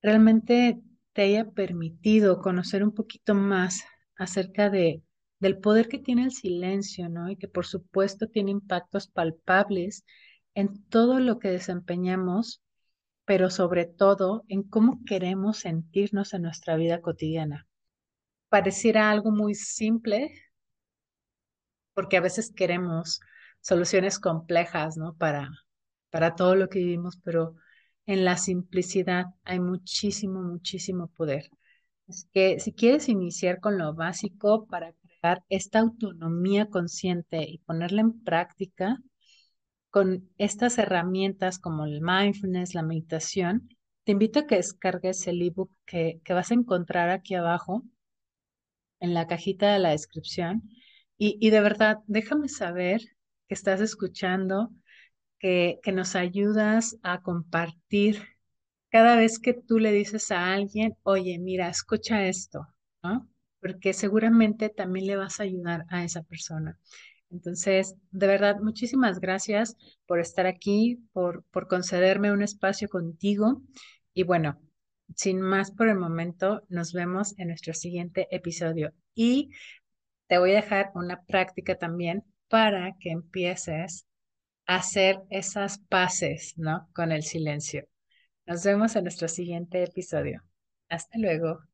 realmente 0.00 0.80
te 1.12 1.22
haya 1.22 1.50
permitido 1.50 2.40
conocer 2.40 2.82
un 2.82 2.94
poquito 2.94 3.34
más 3.34 3.84
acerca 4.16 4.70
de, 4.70 5.02
del 5.38 5.58
poder 5.58 5.88
que 5.88 5.98
tiene 5.98 6.24
el 6.24 6.32
silencio, 6.32 7.10
¿no? 7.10 7.30
Y 7.30 7.36
que 7.36 7.48
por 7.48 7.66
supuesto 7.66 8.28
tiene 8.28 8.50
impactos 8.50 9.06
palpables 9.08 10.04
en 10.58 10.82
todo 10.88 11.20
lo 11.20 11.38
que 11.38 11.50
desempeñamos, 11.50 12.62
pero 13.24 13.50
sobre 13.50 13.84
todo 13.86 14.44
en 14.48 14.62
cómo 14.62 15.00
queremos 15.06 15.58
sentirnos 15.58 16.34
en 16.34 16.42
nuestra 16.42 16.76
vida 16.76 17.00
cotidiana 17.00 17.68
pareciera 18.48 19.10
algo 19.10 19.30
muy 19.30 19.54
simple, 19.54 20.32
porque 21.94 22.16
a 22.16 22.20
veces 22.20 22.52
queremos 22.54 23.20
soluciones 23.60 24.18
complejas, 24.18 24.96
¿no? 24.96 25.14
Para, 25.16 25.50
para 26.10 26.34
todo 26.34 26.54
lo 26.54 26.68
que 26.68 26.78
vivimos, 26.78 27.18
pero 27.22 27.54
en 28.06 28.24
la 28.24 28.36
simplicidad 28.36 29.26
hay 29.44 29.60
muchísimo, 29.60 30.42
muchísimo 30.42 31.08
poder. 31.08 31.50
Es 32.06 32.26
que 32.32 32.58
si 32.60 32.72
quieres 32.72 33.08
iniciar 33.08 33.60
con 33.60 33.76
lo 33.76 33.94
básico 33.94 34.66
para 34.66 34.92
crear 35.20 35.44
esta 35.50 35.80
autonomía 35.80 36.66
consciente 36.66 37.42
y 37.46 37.58
ponerla 37.58 38.00
en 38.00 38.22
práctica 38.22 38.98
con 39.90 40.28
estas 40.38 40.78
herramientas 40.78 41.58
como 41.58 41.84
el 41.86 42.00
mindfulness, 42.00 42.74
la 42.74 42.82
meditación, 42.82 43.68
te 44.04 44.12
invito 44.12 44.40
a 44.40 44.46
que 44.46 44.56
descargues 44.56 45.26
el 45.26 45.42
ebook 45.42 45.70
que, 45.84 46.20
que 46.24 46.32
vas 46.32 46.50
a 46.50 46.54
encontrar 46.54 47.10
aquí 47.10 47.34
abajo 47.34 47.84
en 49.00 49.14
la 49.14 49.26
cajita 49.26 49.72
de 49.72 49.78
la 49.78 49.90
descripción. 49.90 50.62
Y, 51.20 51.50
de 51.50 51.60
verdad, 51.60 51.98
déjame 52.06 52.48
saber 52.48 53.00
que 53.48 53.54
estás 53.54 53.80
escuchando, 53.80 54.70
que, 55.40 55.80
que 55.82 55.90
nos 55.90 56.14
ayudas 56.14 56.96
a 57.02 57.22
compartir 57.22 58.22
cada 58.90 59.16
vez 59.16 59.40
que 59.40 59.52
tú 59.52 59.78
le 59.80 59.92
dices 59.92 60.30
a 60.30 60.52
alguien, 60.54 60.96
oye, 61.02 61.38
mira, 61.38 61.68
escucha 61.68 62.26
esto. 62.26 62.68
Porque 63.60 63.92
seguramente 63.92 64.68
también 64.68 65.06
le 65.06 65.16
vas 65.16 65.40
a 65.40 65.42
ayudar 65.42 65.84
a 65.88 66.04
esa 66.04 66.22
persona. 66.22 66.78
Entonces, 67.30 67.94
de 68.10 68.26
verdad, 68.26 68.56
muchísimas 68.60 69.20
gracias 69.20 69.76
por 70.06 70.20
estar 70.20 70.46
aquí, 70.46 71.00
por, 71.12 71.44
por 71.50 71.68
concederme 71.68 72.32
un 72.32 72.42
espacio 72.42 72.88
contigo. 72.88 73.62
Y 74.14 74.22
bueno, 74.22 74.60
sin 75.14 75.40
más 75.40 75.70
por 75.70 75.88
el 75.88 75.96
momento, 75.98 76.62
nos 76.68 76.92
vemos 76.92 77.38
en 77.38 77.48
nuestro 77.48 77.74
siguiente 77.74 78.28
episodio. 78.30 78.92
Y 79.14 79.50
te 80.26 80.38
voy 80.38 80.52
a 80.52 80.56
dejar 80.62 80.90
una 80.94 81.22
práctica 81.24 81.76
también 81.76 82.24
para 82.48 82.96
que 83.00 83.10
empieces 83.10 84.06
a 84.66 84.76
hacer 84.76 85.20
esas 85.30 85.78
paces, 85.78 86.54
¿no? 86.56 86.88
Con 86.94 87.12
el 87.12 87.22
silencio. 87.22 87.86
Nos 88.46 88.64
vemos 88.64 88.96
en 88.96 89.04
nuestro 89.04 89.28
siguiente 89.28 89.82
episodio. 89.82 90.42
Hasta 90.88 91.18
luego. 91.18 91.67